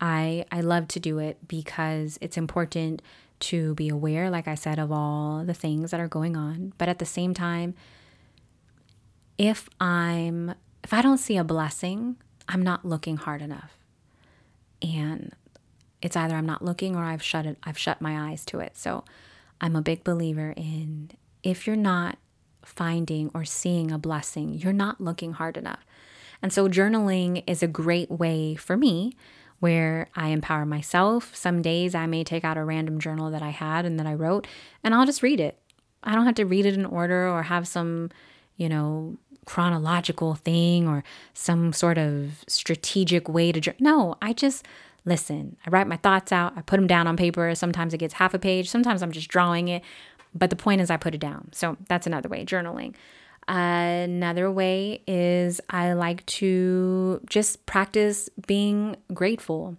I 0.00 0.44
I 0.50 0.60
love 0.60 0.88
to 0.88 1.00
do 1.00 1.18
it 1.18 1.46
because 1.46 2.18
it's 2.20 2.36
important 2.36 3.02
to 3.38 3.74
be 3.74 3.88
aware 3.88 4.30
like 4.30 4.48
I 4.48 4.54
said 4.54 4.78
of 4.78 4.90
all 4.90 5.44
the 5.44 5.54
things 5.54 5.90
that 5.90 6.00
are 6.00 6.08
going 6.08 6.36
on, 6.36 6.72
but 6.78 6.88
at 6.88 6.98
the 6.98 7.06
same 7.06 7.34
time 7.34 7.74
if 9.38 9.68
I'm 9.80 10.54
if 10.82 10.92
I 10.92 11.02
don't 11.02 11.18
see 11.18 11.36
a 11.36 11.44
blessing, 11.44 12.16
I'm 12.48 12.62
not 12.62 12.84
looking 12.84 13.16
hard 13.16 13.42
enough. 13.42 13.76
And 14.82 15.34
it's 16.00 16.16
either 16.16 16.36
I'm 16.36 16.46
not 16.46 16.64
looking 16.64 16.94
or 16.94 17.04
I've 17.04 17.22
shut 17.22 17.46
it 17.46 17.58
I've 17.64 17.78
shut 17.78 18.00
my 18.00 18.30
eyes 18.30 18.44
to 18.46 18.60
it. 18.60 18.76
So 18.76 19.04
I'm 19.60 19.76
a 19.76 19.82
big 19.82 20.04
believer 20.04 20.52
in 20.56 21.10
if 21.42 21.66
you're 21.66 21.76
not 21.76 22.18
finding 22.62 23.30
or 23.32 23.44
seeing 23.44 23.90
a 23.92 23.98
blessing, 23.98 24.54
you're 24.54 24.72
not 24.72 25.00
looking 25.00 25.32
hard 25.32 25.56
enough. 25.56 25.86
And 26.42 26.52
so 26.52 26.68
journaling 26.68 27.42
is 27.46 27.62
a 27.62 27.68
great 27.68 28.10
way 28.10 28.54
for 28.56 28.76
me 28.76 29.14
where 29.60 30.08
I 30.14 30.28
empower 30.28 30.66
myself. 30.66 31.34
Some 31.34 31.62
days 31.62 31.94
I 31.94 32.06
may 32.06 32.24
take 32.24 32.44
out 32.44 32.56
a 32.56 32.64
random 32.64 32.98
journal 32.98 33.30
that 33.30 33.42
I 33.42 33.50
had 33.50 33.84
and 33.84 33.98
that 33.98 34.06
I 34.06 34.14
wrote 34.14 34.46
and 34.84 34.94
I'll 34.94 35.06
just 35.06 35.22
read 35.22 35.40
it. 35.40 35.58
I 36.02 36.14
don't 36.14 36.26
have 36.26 36.34
to 36.36 36.44
read 36.44 36.66
it 36.66 36.74
in 36.74 36.84
order 36.84 37.28
or 37.28 37.44
have 37.44 37.66
some, 37.66 38.10
you 38.56 38.68
know, 38.68 39.16
chronological 39.46 40.34
thing 40.34 40.88
or 40.88 41.04
some 41.32 41.72
sort 41.72 41.98
of 41.98 42.44
strategic 42.48 43.28
way 43.28 43.52
to 43.52 43.74
no 43.78 44.16
i 44.20 44.32
just 44.32 44.66
listen. 45.04 45.56
I 45.64 45.70
write 45.70 45.86
my 45.86 45.96
thoughts 45.96 46.32
out. 46.32 46.54
I 46.56 46.62
put 46.62 46.78
them 46.78 46.88
down 46.88 47.06
on 47.06 47.16
paper. 47.16 47.54
Sometimes 47.54 47.94
it 47.94 47.98
gets 47.98 48.14
half 48.14 48.34
a 48.34 48.40
page. 48.40 48.68
Sometimes 48.68 49.02
i'm 49.02 49.12
just 49.12 49.28
drawing 49.28 49.68
it. 49.68 49.82
But 50.34 50.50
the 50.50 50.56
point 50.56 50.80
is 50.80 50.90
i 50.90 50.96
put 50.96 51.14
it 51.14 51.20
down. 51.20 51.48
So 51.52 51.76
that's 51.88 52.06
another 52.06 52.28
way 52.28 52.44
journaling 52.44 52.94
another 53.48 54.50
way 54.50 55.02
is 55.06 55.60
i 55.70 55.92
like 55.92 56.24
to 56.26 57.20
just 57.26 57.64
practice 57.66 58.28
being 58.46 58.96
grateful 59.14 59.76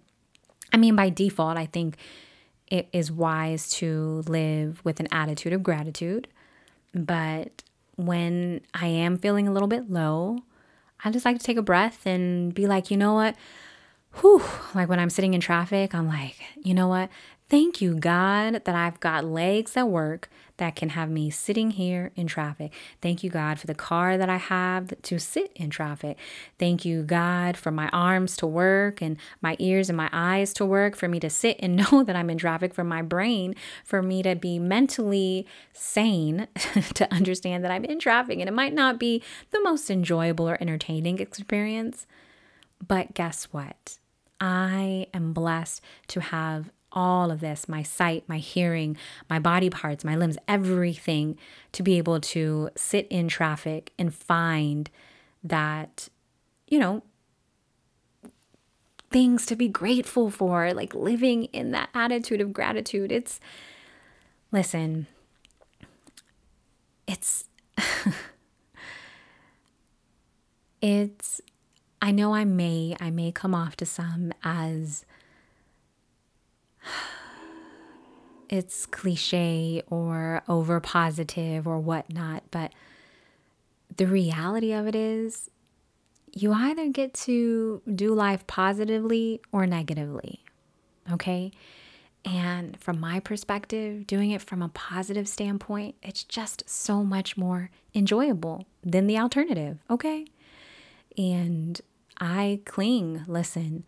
i 0.72 0.76
mean 0.76 0.96
by 0.96 1.10
default 1.10 1.56
i 1.56 1.66
think 1.66 1.96
it 2.68 2.88
is 2.92 3.10
wise 3.12 3.68
to 3.70 4.22
live 4.26 4.80
with 4.84 5.00
an 5.00 5.08
attitude 5.12 5.52
of 5.52 5.62
gratitude 5.62 6.28
but 6.94 7.62
when 7.98 8.60
I 8.72 8.86
am 8.86 9.18
feeling 9.18 9.48
a 9.48 9.52
little 9.52 9.68
bit 9.68 9.90
low, 9.90 10.38
I 11.04 11.10
just 11.10 11.24
like 11.24 11.38
to 11.38 11.44
take 11.44 11.56
a 11.56 11.62
breath 11.62 12.06
and 12.06 12.54
be 12.54 12.66
like, 12.66 12.90
you 12.90 12.96
know 12.96 13.14
what? 13.14 13.34
Whew. 14.20 14.42
Like 14.74 14.88
when 14.88 15.00
I'm 15.00 15.10
sitting 15.10 15.34
in 15.34 15.40
traffic, 15.40 15.94
I'm 15.94 16.06
like, 16.06 16.36
you 16.62 16.74
know 16.74 16.88
what? 16.88 17.10
Thank 17.50 17.80
you, 17.80 17.94
God, 17.94 18.62
that 18.64 18.74
I've 18.74 19.00
got 19.00 19.24
legs 19.24 19.72
that 19.72 19.88
work 19.88 20.28
that 20.58 20.76
can 20.76 20.90
have 20.90 21.08
me 21.08 21.30
sitting 21.30 21.70
here 21.70 22.10
in 22.14 22.26
traffic. 22.26 22.72
Thank 23.00 23.24
you, 23.24 23.30
God, 23.30 23.58
for 23.58 23.66
the 23.66 23.74
car 23.74 24.18
that 24.18 24.28
I 24.28 24.36
have 24.36 24.92
to 25.00 25.18
sit 25.18 25.50
in 25.54 25.70
traffic. 25.70 26.18
Thank 26.58 26.84
you, 26.84 27.02
God, 27.02 27.56
for 27.56 27.70
my 27.70 27.88
arms 27.88 28.36
to 28.38 28.46
work 28.46 29.00
and 29.00 29.16
my 29.40 29.56
ears 29.58 29.88
and 29.88 29.96
my 29.96 30.10
eyes 30.12 30.52
to 30.54 30.66
work, 30.66 30.94
for 30.94 31.08
me 31.08 31.18
to 31.20 31.30
sit 31.30 31.56
and 31.60 31.76
know 31.90 32.02
that 32.02 32.16
I'm 32.16 32.28
in 32.28 32.36
traffic, 32.36 32.74
for 32.74 32.84
my 32.84 33.00
brain, 33.00 33.54
for 33.82 34.02
me 34.02 34.22
to 34.24 34.34
be 34.36 34.58
mentally 34.58 35.46
sane, 35.72 36.48
to 36.94 37.10
understand 37.10 37.64
that 37.64 37.70
I'm 37.70 37.84
in 37.86 37.98
traffic. 37.98 38.40
And 38.40 38.48
it 38.48 38.54
might 38.54 38.74
not 38.74 38.98
be 38.98 39.22
the 39.52 39.62
most 39.62 39.90
enjoyable 39.90 40.50
or 40.50 40.58
entertaining 40.60 41.18
experience, 41.18 42.06
but 42.86 43.14
guess 43.14 43.44
what? 43.52 43.98
I 44.40 45.06
am 45.14 45.32
blessed 45.32 45.80
to 46.08 46.20
have 46.20 46.70
all 46.98 47.30
of 47.30 47.38
this 47.38 47.68
my 47.68 47.84
sight, 47.84 48.24
my 48.26 48.38
hearing, 48.38 48.96
my 49.30 49.38
body 49.38 49.70
parts, 49.70 50.04
my 50.04 50.16
limbs, 50.16 50.36
everything 50.48 51.38
to 51.70 51.84
be 51.84 51.96
able 51.96 52.20
to 52.20 52.68
sit 52.74 53.06
in 53.08 53.28
traffic 53.28 53.92
and 53.96 54.12
find 54.12 54.90
that, 55.44 56.08
you 56.66 56.80
know, 56.80 57.04
things 59.12 59.46
to 59.46 59.54
be 59.54 59.68
grateful 59.68 60.28
for, 60.28 60.74
like 60.74 60.92
living 60.92 61.44
in 61.44 61.70
that 61.70 61.88
attitude 61.94 62.40
of 62.40 62.52
gratitude. 62.52 63.12
It's, 63.12 63.38
listen, 64.50 65.06
it's, 67.06 67.44
it's, 70.82 71.40
I 72.02 72.10
know 72.10 72.34
I 72.34 72.44
may, 72.44 72.96
I 73.00 73.10
may 73.10 73.30
come 73.30 73.54
off 73.54 73.76
to 73.76 73.86
some 73.86 74.32
as, 74.42 75.04
it's 78.48 78.86
cliche 78.86 79.82
or 79.88 80.42
over 80.48 80.80
positive 80.80 81.66
or 81.66 81.78
whatnot, 81.78 82.44
but 82.50 82.72
the 83.96 84.06
reality 84.06 84.72
of 84.72 84.86
it 84.86 84.94
is 84.94 85.50
you 86.32 86.52
either 86.52 86.88
get 86.88 87.14
to 87.14 87.82
do 87.92 88.14
life 88.14 88.46
positively 88.46 89.40
or 89.52 89.66
negatively. 89.66 90.44
Okay. 91.10 91.50
And 92.24 92.78
from 92.78 93.00
my 93.00 93.20
perspective, 93.20 94.06
doing 94.06 94.30
it 94.30 94.42
from 94.42 94.60
a 94.60 94.68
positive 94.68 95.28
standpoint, 95.28 95.94
it's 96.02 96.24
just 96.24 96.68
so 96.68 97.02
much 97.02 97.36
more 97.36 97.70
enjoyable 97.94 98.66
than 98.84 99.06
the 99.06 99.18
alternative. 99.18 99.78
Okay. 99.88 100.26
And 101.16 101.80
I 102.20 102.60
cling, 102.64 103.24
listen, 103.26 103.84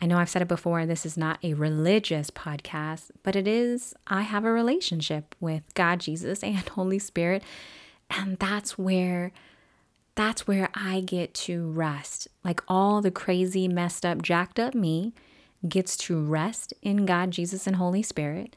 I 0.00 0.06
know 0.06 0.18
I've 0.18 0.28
said 0.28 0.42
it 0.42 0.48
before, 0.48 0.86
this 0.86 1.06
is 1.06 1.16
not 1.16 1.38
a 1.42 1.54
religious 1.54 2.30
podcast, 2.30 3.10
but 3.22 3.36
it 3.36 3.46
is, 3.46 3.94
I 4.06 4.22
have 4.22 4.44
a 4.44 4.50
relationship 4.50 5.34
with 5.40 5.62
God, 5.74 6.00
Jesus, 6.00 6.42
and 6.42 6.56
Holy 6.70 6.98
Spirit. 6.98 7.42
And 8.10 8.38
that's 8.38 8.76
where 8.76 9.32
that's 10.16 10.46
where 10.46 10.68
I 10.74 11.00
get 11.00 11.34
to 11.34 11.70
rest. 11.70 12.28
Like 12.44 12.62
all 12.68 13.00
the 13.00 13.10
crazy, 13.10 13.66
messed 13.66 14.06
up, 14.06 14.22
jacked 14.22 14.60
up 14.60 14.74
me 14.74 15.12
gets 15.68 15.96
to 15.96 16.22
rest 16.22 16.74
in 16.82 17.06
God, 17.06 17.30
Jesus, 17.30 17.66
and 17.66 17.76
Holy 17.76 18.02
Spirit. 18.02 18.54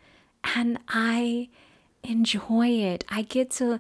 And 0.56 0.80
I 0.88 1.50
enjoy 2.04 2.70
it. 2.70 3.06
I 3.10 3.24
get 3.24 3.50
to 3.52 3.80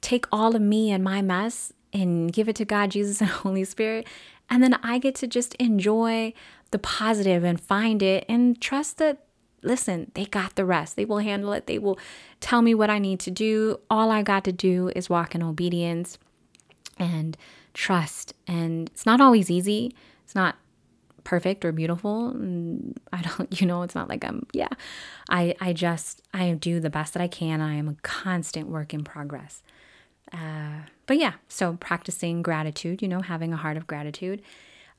take 0.00 0.26
all 0.32 0.56
of 0.56 0.62
me 0.62 0.90
and 0.90 1.02
my 1.04 1.22
mess 1.22 1.72
and 1.92 2.32
give 2.32 2.48
it 2.48 2.56
to 2.56 2.64
God, 2.64 2.90
Jesus, 2.90 3.20
and 3.20 3.30
Holy 3.30 3.64
Spirit. 3.64 4.06
And 4.48 4.62
then 4.62 4.78
I 4.82 4.98
get 4.98 5.14
to 5.16 5.26
just 5.26 5.54
enjoy 5.54 6.32
the 6.70 6.78
positive 6.78 7.44
and 7.44 7.60
find 7.60 8.02
it 8.02 8.24
and 8.28 8.60
trust 8.60 8.98
that, 8.98 9.24
listen, 9.62 10.10
they 10.14 10.24
got 10.24 10.56
the 10.56 10.64
rest. 10.64 10.96
They 10.96 11.04
will 11.04 11.18
handle 11.18 11.52
it. 11.52 11.66
They 11.66 11.78
will 11.78 11.98
tell 12.40 12.62
me 12.62 12.74
what 12.74 12.90
I 12.90 12.98
need 12.98 13.20
to 13.20 13.30
do. 13.30 13.80
All 13.90 14.10
I 14.10 14.22
got 14.22 14.44
to 14.44 14.52
do 14.52 14.90
is 14.94 15.10
walk 15.10 15.34
in 15.34 15.42
obedience 15.42 16.18
and 16.98 17.36
trust. 17.74 18.34
And 18.46 18.88
it's 18.88 19.06
not 19.06 19.20
always 19.20 19.50
easy. 19.50 19.94
It's 20.24 20.34
not 20.34 20.56
perfect 21.24 21.64
or 21.64 21.72
beautiful. 21.72 22.30
I 23.12 23.22
don't, 23.22 23.60
you 23.60 23.66
know, 23.66 23.82
it's 23.82 23.94
not 23.94 24.08
like 24.08 24.24
I'm, 24.24 24.46
yeah. 24.52 24.68
I, 25.28 25.54
I 25.60 25.72
just, 25.72 26.22
I 26.32 26.52
do 26.52 26.80
the 26.80 26.90
best 26.90 27.14
that 27.14 27.22
I 27.22 27.28
can. 27.28 27.60
I 27.60 27.74
am 27.74 27.88
a 27.88 27.96
constant 28.02 28.68
work 28.68 28.94
in 28.94 29.04
progress. 29.04 29.62
Uh, 30.32 30.80
but 31.06 31.18
yeah, 31.18 31.34
so 31.48 31.76
practicing 31.78 32.42
gratitude, 32.42 33.02
you 33.02 33.08
know, 33.08 33.20
having 33.20 33.52
a 33.52 33.56
heart 33.56 33.76
of 33.76 33.86
gratitude. 33.86 34.42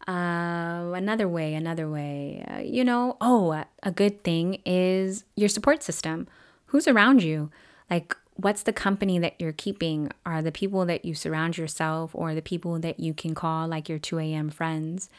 Uh, 0.07 0.93
another 0.95 1.27
way, 1.27 1.53
another 1.53 1.89
way, 1.89 2.45
uh, 2.49 2.59
you 2.59 2.83
know, 2.83 3.17
oh, 3.19 3.63
a 3.83 3.91
good 3.91 4.23
thing 4.23 4.61
is 4.65 5.25
your 5.35 5.49
support 5.49 5.83
system. 5.83 6.27
Who's 6.67 6.87
around 6.87 7.23
you? 7.23 7.51
Like, 7.89 8.15
what's 8.35 8.63
the 8.63 8.71
company 8.71 9.19
that 9.19 9.35
you're 9.39 9.51
keeping? 9.51 10.09
Are 10.25 10.41
the 10.41 10.51
people 10.51 10.85
that 10.85 11.03
you 11.03 11.13
surround 11.13 11.57
yourself 11.57 12.11
or 12.13 12.33
the 12.33 12.41
people 12.41 12.79
that 12.79 12.99
you 12.99 13.13
can 13.13 13.35
call 13.35 13.67
like 13.67 13.89
your 13.89 13.99
2 13.99 14.19
a.m. 14.19 14.49
friends? 14.49 15.09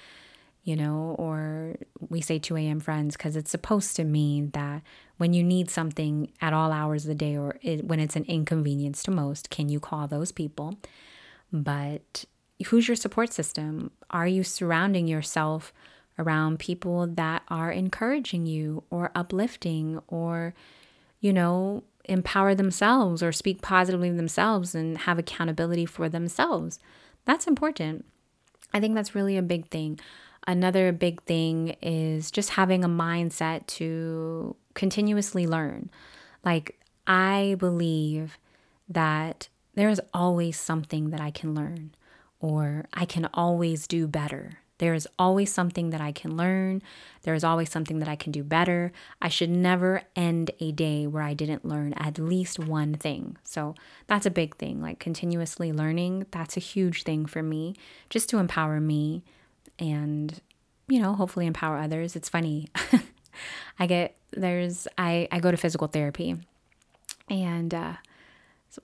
you 0.68 0.76
know, 0.76 1.16
or 1.18 1.76
we 2.10 2.20
say 2.20 2.38
2 2.38 2.54
a.m. 2.58 2.78
friends 2.78 3.16
because 3.16 3.36
it's 3.36 3.50
supposed 3.50 3.96
to 3.96 4.04
mean 4.04 4.50
that 4.50 4.82
when 5.16 5.32
you 5.32 5.42
need 5.42 5.70
something 5.70 6.30
at 6.42 6.52
all 6.52 6.72
hours 6.72 7.04
of 7.04 7.08
the 7.08 7.14
day 7.14 7.38
or 7.38 7.56
it, 7.62 7.86
when 7.86 7.98
it's 7.98 8.16
an 8.16 8.24
inconvenience 8.24 9.02
to 9.04 9.10
most, 9.10 9.48
can 9.48 9.70
you 9.70 9.80
call 9.80 10.06
those 10.06 10.30
people? 10.30 10.74
But 11.50 12.26
who's 12.66 12.88
your 12.88 12.96
support 12.96 13.32
system? 13.32 13.90
Are 14.10 14.26
you 14.26 14.42
surrounding 14.42 15.06
yourself 15.06 15.72
around 16.18 16.58
people 16.58 17.06
that 17.06 17.42
are 17.48 17.70
encouraging 17.70 18.46
you 18.46 18.82
or 18.90 19.10
uplifting 19.14 20.00
or, 20.08 20.54
you 21.20 21.32
know, 21.32 21.84
empower 22.04 22.54
themselves 22.54 23.22
or 23.22 23.30
speak 23.30 23.62
positively 23.62 24.10
themselves 24.10 24.74
and 24.74 24.98
have 24.98 25.18
accountability 25.18 25.86
for 25.86 26.08
themselves? 26.08 26.80
That's 27.24 27.46
important. 27.46 28.04
I 28.72 28.80
think 28.80 28.94
that's 28.94 29.14
really 29.14 29.36
a 29.36 29.42
big 29.42 29.68
thing. 29.68 30.00
Another 30.46 30.92
big 30.92 31.22
thing 31.22 31.76
is 31.82 32.30
just 32.30 32.50
having 32.50 32.82
a 32.82 32.88
mindset 32.88 33.66
to 33.66 34.56
continuously 34.74 35.46
learn. 35.46 35.90
Like, 36.44 36.78
I 37.06 37.56
believe 37.58 38.38
that 38.88 39.48
there's 39.74 40.00
always 40.12 40.58
something 40.58 41.10
that 41.10 41.20
I 41.20 41.30
can 41.30 41.54
learn, 41.54 41.94
or 42.40 42.86
I 42.92 43.04
can 43.04 43.28
always 43.34 43.86
do 43.86 44.06
better. 44.06 44.58
There 44.78 44.94
is 44.94 45.08
always 45.18 45.52
something 45.52 45.90
that 45.90 46.00
I 46.00 46.12
can 46.12 46.36
learn. 46.36 46.82
There 47.22 47.34
is 47.34 47.42
always 47.42 47.68
something 47.68 47.98
that 47.98 48.08
I 48.08 48.14
can 48.14 48.30
do 48.30 48.44
better. 48.44 48.92
I 49.20 49.28
should 49.28 49.50
never 49.50 50.02
end 50.14 50.52
a 50.60 50.70
day 50.70 51.06
where 51.06 51.24
I 51.24 51.34
didn't 51.34 51.64
learn 51.64 51.94
at 51.94 52.18
least 52.18 52.60
one 52.60 52.94
thing. 52.94 53.36
So 53.42 53.74
that's 54.06 54.24
a 54.24 54.30
big 54.30 54.56
thing. 54.56 54.80
Like 54.80 55.00
continuously 55.00 55.72
learning, 55.72 56.26
that's 56.30 56.56
a 56.56 56.60
huge 56.60 57.02
thing 57.02 57.26
for 57.26 57.42
me, 57.42 57.74
just 58.08 58.28
to 58.30 58.38
empower 58.38 58.80
me 58.80 59.24
and 59.78 60.40
you 60.88 61.00
know 61.00 61.14
hopefully 61.14 61.46
empower 61.46 61.78
others 61.78 62.16
it's 62.16 62.28
funny 62.28 62.68
i 63.78 63.86
get 63.86 64.16
there's 64.32 64.88
i 64.96 65.28
i 65.30 65.38
go 65.38 65.50
to 65.50 65.56
physical 65.56 65.86
therapy 65.86 66.36
and 67.28 67.74
uh 67.74 67.94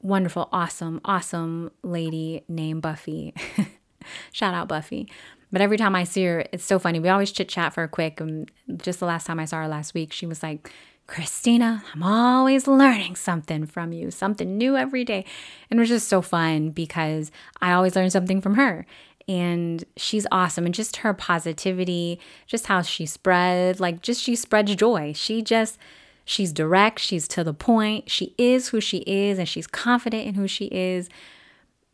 wonderful 0.01 0.49
awesome 0.53 1.01
awesome 1.05 1.70
lady 1.83 2.42
named 2.49 2.83
buffy 2.83 3.35
shout 4.33 4.55
out 4.55 4.68
buffy 4.68 5.09
But 5.53 5.61
every 5.62 5.77
time 5.77 5.94
I 5.94 6.03
see 6.03 6.25
her, 6.25 6.44
it's 6.51 6.64
so 6.64 6.81
funny. 6.81 6.99
We 6.99 7.09
always 7.09 7.31
chit 7.31 7.49
chat 7.49 7.73
for 7.73 7.85
a 7.85 7.88
quick. 7.88 8.20
And 8.20 8.51
just 8.79 8.99
the 8.99 9.07
last 9.07 9.25
time 9.25 9.38
I 9.38 9.44
saw 9.44 9.59
her 9.59 9.68
last 9.68 9.94
week, 9.94 10.12
she 10.12 10.27
was 10.27 10.42
like, 10.42 10.68
Christina, 11.07 11.85
I'm 11.94 12.03
always 12.03 12.66
learning 12.66 13.14
something 13.14 13.64
from 13.64 13.92
you, 13.92 14.11
something 14.11 14.59
new 14.59 14.77
every 14.77 15.05
day. 15.05 15.25
And 15.70 15.79
it 15.79 15.81
was 15.81 15.90
just 15.90 16.09
so 16.09 16.23
fun 16.23 16.70
because 16.70 17.31
I 17.62 17.70
always 17.70 17.94
learn 17.94 18.11
something 18.11 18.40
from 18.40 18.55
her. 18.57 18.85
And 19.29 19.85
she's 19.97 20.27
awesome. 20.33 20.66
And 20.66 20.75
just 20.75 20.97
her 20.99 21.14
positivity, 21.14 22.18
just 22.49 22.66
how 22.66 22.83
she 22.83 23.07
spread, 23.07 23.79
like, 23.79 24.03
just 24.03 24.20
she 24.23 24.35
spreads 24.35 24.75
joy. 24.75 25.12
She 25.14 25.40
just, 25.40 25.79
she's 26.24 26.52
direct, 26.52 26.98
she's 26.98 27.28
to 27.28 27.44
the 27.44 27.54
point, 27.54 28.10
she 28.10 28.34
is 28.38 28.68
who 28.68 28.80
she 28.80 28.98
is, 28.98 29.38
and 29.38 29.48
she's 29.48 29.66
confident 29.66 30.26
in 30.26 30.34
who 30.34 30.48
she 30.48 30.66
is. 30.66 31.08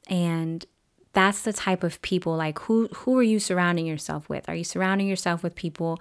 And 0.08 0.64
that's 1.12 1.42
the 1.42 1.52
type 1.52 1.82
of 1.82 2.00
people 2.02 2.36
like 2.36 2.58
who 2.60 2.88
who 2.88 3.18
are 3.18 3.22
you 3.22 3.40
surrounding 3.40 3.86
yourself 3.86 4.28
with? 4.28 4.48
Are 4.48 4.54
you 4.54 4.64
surrounding 4.64 5.08
yourself 5.08 5.42
with 5.42 5.54
people 5.54 6.00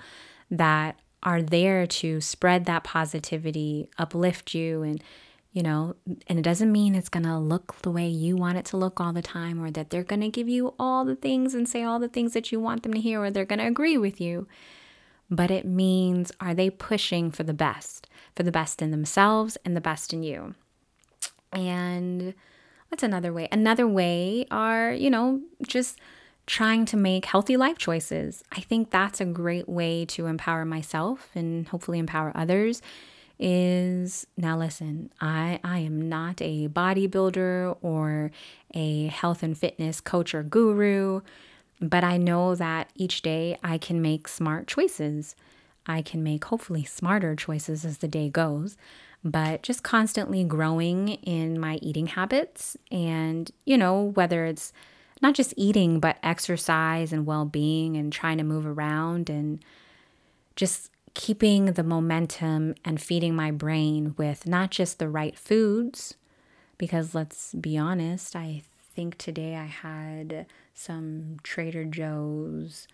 that 0.51 0.99
are 1.23 1.41
there 1.41 1.85
to 1.85 2.21
spread 2.21 2.65
that 2.65 2.83
positivity, 2.83 3.89
uplift 3.97 4.53
you 4.53 4.83
and 4.83 5.03
you 5.51 5.63
know, 5.63 5.95
and 6.27 6.37
it 6.37 6.43
doesn't 6.43 6.71
mean 6.71 6.93
it's 6.93 7.09
going 7.09 7.25
to 7.25 7.37
look 7.37 7.81
the 7.81 7.89
way 7.89 8.07
you 8.07 8.35
want 8.35 8.59
it 8.59 8.65
to 8.65 8.77
look 8.77 8.99
all 8.99 9.11
the 9.11 9.21
time 9.21 9.61
or 9.61 9.71
that 9.71 9.89
they're 9.89 10.03
going 10.03 10.21
to 10.21 10.29
give 10.29 10.47
you 10.47 10.75
all 10.77 11.03
the 11.03 11.15
things 11.15 11.55
and 11.55 11.67
say 11.67 11.83
all 11.83 11.97
the 11.97 12.07
things 12.07 12.33
that 12.33 12.51
you 12.51 12.59
want 12.59 12.83
them 12.83 12.93
to 12.93 12.99
hear 12.99 13.23
or 13.23 13.31
they're 13.31 13.45
going 13.45 13.59
to 13.59 13.65
agree 13.65 13.97
with 13.97 14.21
you. 14.21 14.47
But 15.29 15.49
it 15.49 15.65
means 15.65 16.31
are 16.39 16.53
they 16.53 16.69
pushing 16.69 17.31
for 17.31 17.43
the 17.43 17.53
best, 17.53 18.07
for 18.39 18.43
the 18.43 18.53
best 18.53 18.81
in 18.81 18.89
themselves 18.89 19.57
and 19.65 19.75
the 19.75 19.81
best 19.81 20.13
in 20.13 20.23
you? 20.23 20.55
And 21.51 22.33
what's 22.87 23.03
another 23.03 23.33
way? 23.33 23.49
Another 23.51 23.85
way 23.85 24.45
are, 24.49 24.93
you 24.93 25.09
know, 25.09 25.41
just 25.67 25.99
trying 26.45 26.85
to 26.85 26.95
make 26.95 27.25
healthy 27.25 27.57
life 27.57 27.77
choices. 27.77 28.41
I 28.53 28.61
think 28.61 28.91
that's 28.91 29.19
a 29.19 29.25
great 29.25 29.67
way 29.67 30.05
to 30.05 30.27
empower 30.27 30.63
myself 30.63 31.31
and 31.35 31.67
hopefully 31.67 31.99
empower 31.99 32.31
others 32.33 32.81
is 33.39 34.25
now 34.37 34.57
listen, 34.57 35.11
I 35.19 35.59
I 35.61 35.79
am 35.79 36.07
not 36.07 36.41
a 36.41 36.69
bodybuilder 36.69 37.75
or 37.81 38.31
a 38.73 39.07
health 39.07 39.43
and 39.43 39.57
fitness 39.57 39.99
coach 39.99 40.33
or 40.33 40.43
guru, 40.43 41.19
but 41.81 42.05
I 42.05 42.15
know 42.15 42.55
that 42.55 42.89
each 42.95 43.21
day 43.21 43.57
I 43.61 43.77
can 43.77 44.01
make 44.01 44.29
smart 44.29 44.67
choices. 44.67 45.35
I 45.85 46.01
can 46.01 46.23
make 46.23 46.45
hopefully 46.45 46.83
smarter 46.83 47.35
choices 47.35 47.85
as 47.85 47.99
the 47.99 48.07
day 48.07 48.29
goes 48.29 48.77
but 49.21 49.61
just 49.63 49.83
constantly 49.83 50.45
growing 50.45 51.09
in 51.09 51.59
my 51.59 51.75
eating 51.81 52.07
habits 52.07 52.77
and 52.89 53.51
you 53.65 53.77
know 53.77 54.01
whether 54.01 54.45
it's 54.45 54.71
not 55.21 55.35
just 55.35 55.53
eating, 55.57 55.99
but 55.99 56.17
exercise 56.23 57.11
and 57.11 57.25
well 57.25 57.45
being 57.45 57.97
and 57.97 58.11
trying 58.11 58.37
to 58.37 58.43
move 58.43 58.65
around 58.65 59.29
and 59.29 59.59
just 60.55 60.89
keeping 61.13 61.65
the 61.73 61.83
momentum 61.83 62.75
and 62.85 63.01
feeding 63.01 63.35
my 63.35 63.51
brain 63.51 64.13
with 64.17 64.47
not 64.47 64.71
just 64.71 64.99
the 64.99 65.09
right 65.09 65.37
foods, 65.37 66.15
because 66.77 67.13
let's 67.13 67.53
be 67.55 67.77
honest, 67.77 68.35
I 68.35 68.61
think 68.95 69.17
today 69.17 69.55
I 69.55 69.65
had 69.65 70.45
some 70.73 71.37
Trader 71.43 71.83
Joe's 71.83 72.87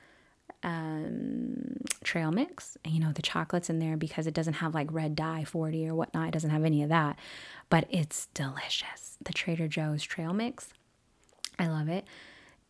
um, 0.64 1.78
trail 2.04 2.32
mix. 2.32 2.78
And, 2.84 2.94
you 2.94 3.00
know, 3.00 3.12
the 3.12 3.22
chocolate's 3.22 3.70
in 3.70 3.80
there 3.80 3.98
because 3.98 4.28
it 4.28 4.34
doesn't 4.34 4.56
have 4.56 4.74
like 4.74 4.92
red 4.92 5.16
dye 5.16 5.44
40 5.44 5.88
or 5.88 5.96
whatnot. 5.96 6.30
It 6.30 6.32
doesn't 6.32 6.50
have 6.50 6.66
any 6.66 6.84
of 6.84 6.90
that, 6.90 7.18
but 7.70 7.86
it's 7.90 8.28
delicious. 8.34 9.18
The 9.24 9.34
Trader 9.34 9.68
Joe's 9.68 10.04
trail 10.04 10.34
mix. 10.34 10.74
I 11.60 11.68
love 11.68 11.88
it. 11.88 12.06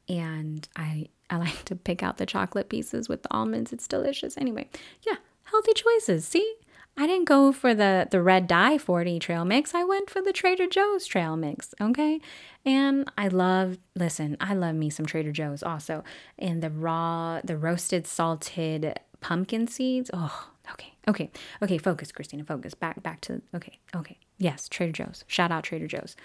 And 0.08 0.68
I 0.76 1.10
I 1.30 1.38
like 1.38 1.66
to 1.66 1.76
pick 1.76 2.04
out 2.04 2.18
the 2.18 2.26
chocolate 2.26 2.70
pieces 2.70 3.10
with 3.10 3.24
the 3.24 3.34
almonds. 3.34 3.74
It's 3.74 3.88
delicious. 3.88 4.38
Anyway, 4.38 4.70
yeah, 5.04 5.16
healthy 5.44 5.74
choices. 5.74 6.26
See? 6.26 6.56
I 6.98 7.08
didn't 7.08 7.26
go 7.26 7.52
for 7.52 7.76
the 7.76 8.08
the 8.10 8.22
red 8.22 8.48
dye 8.48 8.78
40 8.78 9.20
trail 9.20 9.44
mix. 9.44 9.76
I 9.76 9.84
went 9.84 10.10
for 10.10 10.22
the 10.22 10.32
Trader 10.32 10.68
Joe's 10.68 11.06
trail 11.06 11.36
mix, 11.36 11.74
okay? 11.82 12.22
And 12.66 13.10
I 13.18 13.28
love 13.28 13.78
listen, 13.96 14.38
I 14.40 14.54
love 14.54 14.76
me 14.76 14.90
some 14.90 15.06
Trader 15.06 15.32
Joe's 15.32 15.62
also. 15.62 16.04
And 16.40 16.64
the 16.64 16.70
raw, 16.70 17.42
the 17.44 17.58
roasted 17.58 18.08
salted 18.08 19.00
pumpkin 19.20 19.68
seeds. 19.68 20.10
Oh, 20.14 20.50
okay. 20.72 20.94
Okay. 21.08 21.30
Okay, 21.62 21.78
focus, 21.78 22.12
Christina, 22.12 22.46
focus. 22.46 22.74
Back 22.74 23.04
back 23.04 23.20
to 23.22 23.42
okay. 23.54 23.80
Okay. 23.94 24.18
Yes, 24.38 24.70
Trader 24.70 24.94
Joe's. 24.94 25.26
Shout 25.28 25.52
out 25.52 25.64
Trader 25.66 25.88
Joe's. 25.88 26.16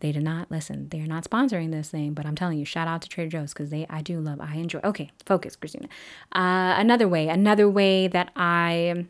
They 0.00 0.12
did 0.12 0.22
not 0.22 0.50
listen. 0.50 0.88
They're 0.90 1.06
not 1.06 1.24
sponsoring 1.24 1.72
this 1.72 1.88
thing, 1.90 2.12
but 2.12 2.26
I'm 2.26 2.34
telling 2.34 2.58
you, 2.58 2.66
shout 2.66 2.86
out 2.86 3.00
to 3.02 3.08
Trader 3.08 3.30
Joe's 3.30 3.54
because 3.54 3.70
they 3.70 3.86
I 3.90 4.02
do 4.02 4.20
love. 4.20 4.40
I 4.40 4.54
enjoy. 4.56 4.80
Okay, 4.84 5.10
focus, 5.24 5.56
Christina. 5.56 5.88
Uh, 6.32 6.74
another 6.78 7.08
way, 7.08 7.28
another 7.28 7.68
way 7.68 8.06
that 8.06 8.30
I 8.36 9.06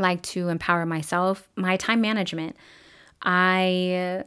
like 0.00 0.22
to 0.22 0.48
empower 0.48 0.86
myself, 0.86 1.48
my 1.56 1.76
time 1.76 2.00
management. 2.00 2.56
I 3.22 4.24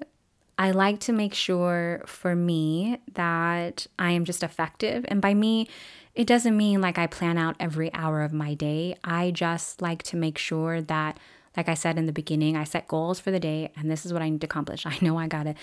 I 0.57 0.71
like 0.71 0.99
to 1.01 1.13
make 1.13 1.33
sure 1.33 2.03
for 2.05 2.35
me 2.35 2.99
that 3.13 3.87
I 3.97 4.11
am 4.11 4.25
just 4.25 4.43
effective, 4.43 5.05
and 5.07 5.21
by 5.21 5.33
me. 5.33 5.67
It 6.15 6.27
doesn't 6.27 6.55
mean 6.55 6.79
like 6.79 6.99
I 6.99 7.07
plan 7.07 7.39
out 7.39 7.55
every 7.59 7.91
hour 7.91 8.21
of 8.21 8.33
my 8.33 8.53
day. 8.53 8.95
I 9.03 9.31
just 9.31 9.81
like 9.81 10.03
to 10.03 10.15
make 10.15 10.37
sure 10.37 10.79
that 10.79 11.17
like 11.55 11.69
I 11.69 11.73
said 11.73 11.97
in 11.97 12.05
the 12.05 12.11
beginning, 12.11 12.57
I 12.57 12.63
set 12.63 12.87
goals 12.87 13.19
for 13.19 13.31
the 13.31 13.39
day 13.39 13.71
and 13.75 13.89
this 13.89 14.05
is 14.05 14.13
what 14.13 14.21
I 14.21 14.29
need 14.29 14.41
to 14.41 14.47
accomplish. 14.47 14.85
I 14.85 14.97
know 15.01 15.17
I 15.17 15.27
got 15.27 15.43
to 15.43 15.55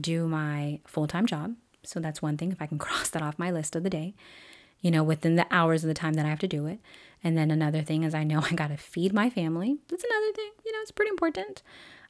do 0.00 0.26
my 0.26 0.80
full 0.86 1.06
time 1.06 1.26
job. 1.26 1.54
So 1.84 2.00
that's 2.00 2.20
one 2.20 2.36
thing 2.36 2.52
if 2.52 2.60
I 2.60 2.66
can 2.66 2.78
cross 2.86 3.08
that 3.10 3.22
off 3.22 3.38
my 3.38 3.50
list 3.50 3.76
of 3.76 3.82
the 3.82 3.90
day, 3.90 4.14
you 4.80 4.90
know, 4.90 5.02
within 5.02 5.36
the 5.36 5.46
hours 5.50 5.84
of 5.84 5.88
the 5.88 5.94
time 5.94 6.14
that 6.14 6.26
I 6.26 6.28
have 6.28 6.38
to 6.40 6.48
do 6.48 6.66
it. 6.66 6.78
And 7.22 7.36
then 7.36 7.50
another 7.50 7.82
thing 7.82 8.04
is 8.04 8.14
I 8.14 8.24
know 8.24 8.40
I 8.50 8.54
got 8.54 8.68
to 8.68 8.76
feed 8.76 9.12
my 9.12 9.30
family. 9.30 9.78
That's 9.88 10.04
another 10.04 10.32
thing, 10.32 10.50
you 10.64 10.72
know, 10.72 10.78
it's 10.82 10.90
pretty 10.90 11.10
important. 11.10 11.62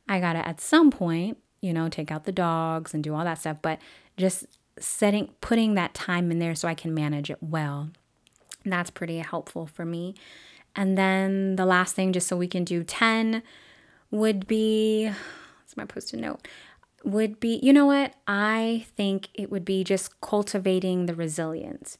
I 0.08 0.20
got 0.20 0.34
to 0.34 0.46
at 0.46 0.60
some 0.60 0.90
point, 0.90 1.38
you 1.60 1.72
know, 1.72 1.88
take 1.88 2.10
out 2.10 2.24
the 2.24 2.32
dogs 2.32 2.94
and 2.94 3.02
do 3.02 3.14
all 3.14 3.24
that 3.24 3.38
stuff, 3.38 3.58
but 3.62 3.78
just 4.16 4.46
setting 4.78 5.30
putting 5.40 5.74
that 5.74 5.92
time 5.92 6.30
in 6.30 6.38
there 6.38 6.54
so 6.54 6.68
I 6.68 6.74
can 6.74 6.94
manage 6.94 7.30
it 7.30 7.38
well. 7.42 7.90
That's 8.64 8.90
pretty 8.90 9.18
helpful 9.18 9.66
for 9.66 9.84
me. 9.84 10.14
And 10.76 10.96
then 10.96 11.56
the 11.56 11.66
last 11.66 11.96
thing, 11.96 12.12
just 12.12 12.28
so 12.28 12.36
we 12.36 12.46
can 12.46 12.62
do 12.62 12.84
10, 12.84 13.42
would 14.10 14.46
be 14.46 15.04
that's 15.04 15.76
my 15.76 15.84
post 15.84 16.14
it 16.14 16.18
note 16.18 16.46
would 17.04 17.38
be 17.40 17.60
you 17.62 17.72
know 17.72 17.86
what 17.86 18.14
i 18.26 18.84
think 18.96 19.28
it 19.34 19.50
would 19.50 19.64
be 19.64 19.84
just 19.84 20.20
cultivating 20.20 21.06
the 21.06 21.14
resilience 21.14 21.98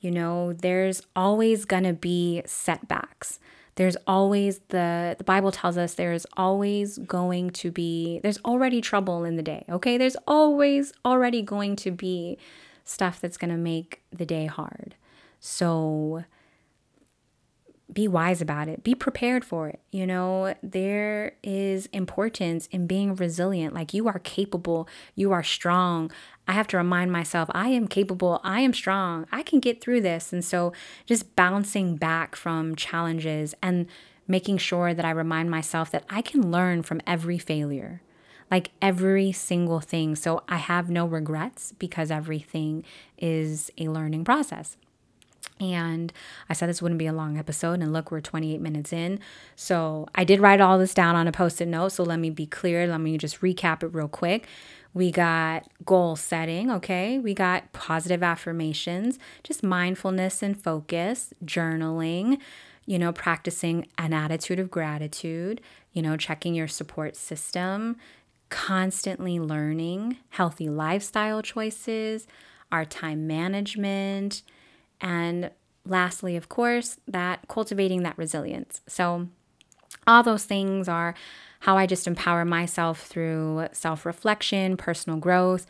you 0.00 0.10
know 0.10 0.52
there's 0.52 1.02
always 1.14 1.64
going 1.64 1.84
to 1.84 1.92
be 1.92 2.42
setbacks 2.46 3.38
there's 3.76 3.96
always 4.06 4.60
the 4.68 5.14
the 5.18 5.24
bible 5.24 5.52
tells 5.52 5.76
us 5.76 5.94
there's 5.94 6.26
always 6.36 6.98
going 6.98 7.50
to 7.50 7.70
be 7.70 8.20
there's 8.22 8.38
already 8.44 8.80
trouble 8.80 9.24
in 9.24 9.36
the 9.36 9.42
day 9.42 9.64
okay 9.68 9.96
there's 9.98 10.16
always 10.26 10.92
already 11.04 11.42
going 11.42 11.76
to 11.76 11.90
be 11.90 12.38
stuff 12.84 13.20
that's 13.20 13.36
going 13.36 13.50
to 13.50 13.56
make 13.56 14.02
the 14.12 14.26
day 14.26 14.46
hard 14.46 14.94
so 15.40 16.24
be 17.92 18.08
wise 18.08 18.42
about 18.42 18.68
it. 18.68 18.82
Be 18.82 18.94
prepared 18.94 19.44
for 19.44 19.68
it. 19.68 19.80
You 19.92 20.06
know, 20.06 20.54
there 20.62 21.32
is 21.42 21.86
importance 21.86 22.66
in 22.72 22.86
being 22.86 23.14
resilient. 23.14 23.74
Like 23.74 23.94
you 23.94 24.08
are 24.08 24.18
capable, 24.18 24.88
you 25.14 25.32
are 25.32 25.44
strong. 25.44 26.10
I 26.48 26.52
have 26.52 26.68
to 26.68 26.76
remind 26.76 27.10
myself, 27.10 27.48
I 27.52 27.68
am 27.68 27.88
capable, 27.88 28.40
I 28.44 28.60
am 28.60 28.72
strong, 28.72 29.26
I 29.32 29.42
can 29.42 29.60
get 29.60 29.80
through 29.80 30.00
this. 30.02 30.32
And 30.32 30.44
so 30.44 30.72
just 31.04 31.34
bouncing 31.34 31.96
back 31.96 32.36
from 32.36 32.76
challenges 32.76 33.54
and 33.62 33.86
making 34.28 34.58
sure 34.58 34.94
that 34.94 35.04
I 35.04 35.10
remind 35.10 35.50
myself 35.50 35.90
that 35.90 36.04
I 36.08 36.22
can 36.22 36.50
learn 36.50 36.82
from 36.82 37.00
every 37.06 37.38
failure. 37.38 38.02
Like 38.48 38.70
every 38.80 39.32
single 39.32 39.80
thing. 39.80 40.14
So 40.14 40.44
I 40.48 40.58
have 40.58 40.88
no 40.88 41.04
regrets 41.04 41.72
because 41.72 42.12
everything 42.12 42.84
is 43.18 43.72
a 43.76 43.88
learning 43.88 44.24
process. 44.24 44.76
And 45.58 46.12
I 46.48 46.52
said 46.52 46.68
this 46.68 46.82
wouldn't 46.82 46.98
be 46.98 47.06
a 47.06 47.12
long 47.12 47.38
episode, 47.38 47.80
and 47.80 47.92
look, 47.92 48.10
we're 48.10 48.20
28 48.20 48.60
minutes 48.60 48.92
in. 48.92 49.20
So 49.54 50.06
I 50.14 50.22
did 50.22 50.38
write 50.40 50.60
all 50.60 50.78
this 50.78 50.92
down 50.92 51.16
on 51.16 51.26
a 51.26 51.32
post 51.32 51.60
it 51.60 51.66
note. 51.66 51.92
So 51.92 52.02
let 52.04 52.18
me 52.18 52.28
be 52.28 52.46
clear. 52.46 52.86
Let 52.86 53.00
me 53.00 53.16
just 53.16 53.40
recap 53.40 53.82
it 53.82 53.86
real 53.88 54.08
quick. 54.08 54.46
We 54.96 55.10
got 55.10 55.68
goal 55.84 56.16
setting, 56.16 56.70
okay? 56.70 57.18
We 57.18 57.34
got 57.34 57.70
positive 57.74 58.22
affirmations, 58.22 59.18
just 59.42 59.62
mindfulness 59.62 60.42
and 60.42 60.58
focus, 60.58 61.34
journaling, 61.44 62.38
you 62.86 62.98
know, 62.98 63.12
practicing 63.12 63.88
an 63.98 64.14
attitude 64.14 64.58
of 64.58 64.70
gratitude, 64.70 65.60
you 65.92 66.00
know, 66.00 66.16
checking 66.16 66.54
your 66.54 66.66
support 66.66 67.14
system, 67.14 67.98
constantly 68.48 69.38
learning, 69.38 70.16
healthy 70.30 70.70
lifestyle 70.70 71.42
choices, 71.42 72.26
our 72.72 72.86
time 72.86 73.26
management 73.26 74.40
and 75.02 75.50
lastly, 75.84 76.36
of 76.36 76.48
course, 76.48 76.96
that 77.06 77.46
cultivating 77.48 78.02
that 78.04 78.16
resilience. 78.16 78.80
So, 78.86 79.28
all 80.06 80.22
those 80.22 80.44
things 80.44 80.88
are 80.88 81.14
how 81.60 81.76
I 81.76 81.86
just 81.86 82.06
empower 82.06 82.44
myself 82.44 83.06
through 83.06 83.68
self 83.72 84.04
reflection, 84.06 84.76
personal 84.76 85.18
growth. 85.18 85.66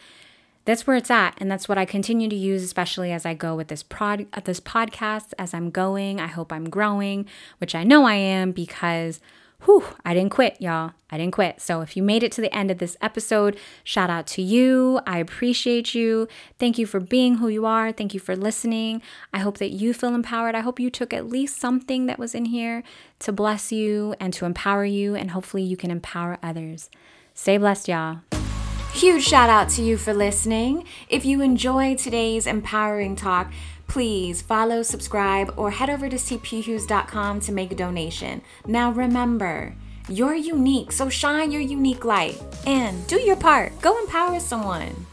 that's 0.65 0.85
where 0.87 0.97
it's 0.97 1.11
at 1.13 1.33
and 1.39 1.49
that's 1.51 1.69
what 1.69 1.79
i 1.79 1.85
continue 1.85 2.29
to 2.29 2.35
use 2.35 2.63
especially 2.65 3.13
as 3.13 3.25
i 3.25 3.33
go 3.35 3.55
with 3.55 3.69
this 3.69 3.85
prod 3.85 4.27
uh, 4.33 4.41
this 4.45 4.59
podcast 4.59 5.33
as 5.39 5.55
i'm 5.55 5.71
going 5.71 6.19
i 6.21 6.27
hope 6.27 6.53
i'm 6.53 6.69
growing 6.69 7.25
which 7.59 7.73
i 7.75 7.85
know 7.85 8.05
i 8.05 8.15
am 8.15 8.51
because 8.51 9.21
whew 9.65 9.85
i 10.05 10.15
didn't 10.15 10.31
quit 10.31 10.57
y'all. 10.61 10.93
I 11.09 11.19
didn't 11.19 11.35
quit. 11.35 11.61
So 11.61 11.83
if 11.83 11.97
you 11.97 12.03
made 12.03 12.23
it 12.23 12.33
to 12.33 12.41
the 12.41 12.55
end 12.55 12.71
of 12.71 12.79
this 12.79 12.97
episode 13.01 13.57
shout 13.85 14.11
out 14.11 14.27
to 14.29 14.43
you. 14.43 15.01
I 15.07 15.19
appreciate 15.19 15.95
you. 15.95 16.27
Thank 16.59 16.79
you 16.79 16.87
for 16.87 16.99
being 16.99 17.37
who 17.37 17.49
you 17.49 17.65
are. 17.65 17.93
Thank 17.93 18.13
you 18.13 18.21
for 18.21 18.35
listening. 18.35 19.03
I 19.33 19.39
hope 19.39 19.59
that 19.59 19.71
you 19.71 19.95
feel 19.95 20.15
empowered. 20.15 20.55
I 20.55 20.61
hope 20.61 20.81
you 20.81 20.91
took 20.91 21.13
at 21.13 21.29
least 21.29 21.61
something 21.61 22.07
that 22.07 22.19
was 22.19 22.35
in 22.35 22.47
here 22.47 22.83
to 23.21 23.33
bless 23.33 23.71
you 23.71 24.15
and 24.19 24.33
to 24.35 24.45
empower 24.45 24.85
you 24.85 25.15
and 25.15 25.31
hopefully 25.31 25.63
you 25.63 25.77
can 25.77 25.91
empower 25.91 26.39
others. 26.43 26.91
Stay 27.35 27.57
blessed 27.57 27.89
y'all. 27.89 28.21
Huge 28.93 29.25
shout 29.25 29.51
out 29.51 29.69
to 29.71 29.83
you 29.83 29.99
for 29.99 30.15
listening. 30.15 30.85
If 31.11 31.27
you 31.27 31.43
enjoyed 31.43 31.99
today's 31.99 32.47
empowering 32.47 33.15
talk, 33.15 33.53
please 33.87 34.43
follow, 34.43 34.83
subscribe, 34.83 35.53
or 35.57 35.71
head 35.71 35.91
over 35.91 36.09
to 36.09 36.17
cphughes.com 36.17 37.41
to 37.41 37.53
make 37.53 37.73
a 37.73 37.77
donation. 37.77 38.43
Now 38.67 38.91
remember, 38.91 39.75
you're 40.09 40.35
unique, 40.35 40.93
so 40.93 41.09
shine 41.09 41.51
your 41.51 41.63
unique 41.63 42.05
light 42.05 42.41
and 42.67 43.07
do 43.07 43.21
your 43.21 43.37
part. 43.37 43.81
Go 43.81 43.99
empower 43.99 44.39
someone. 44.41 45.07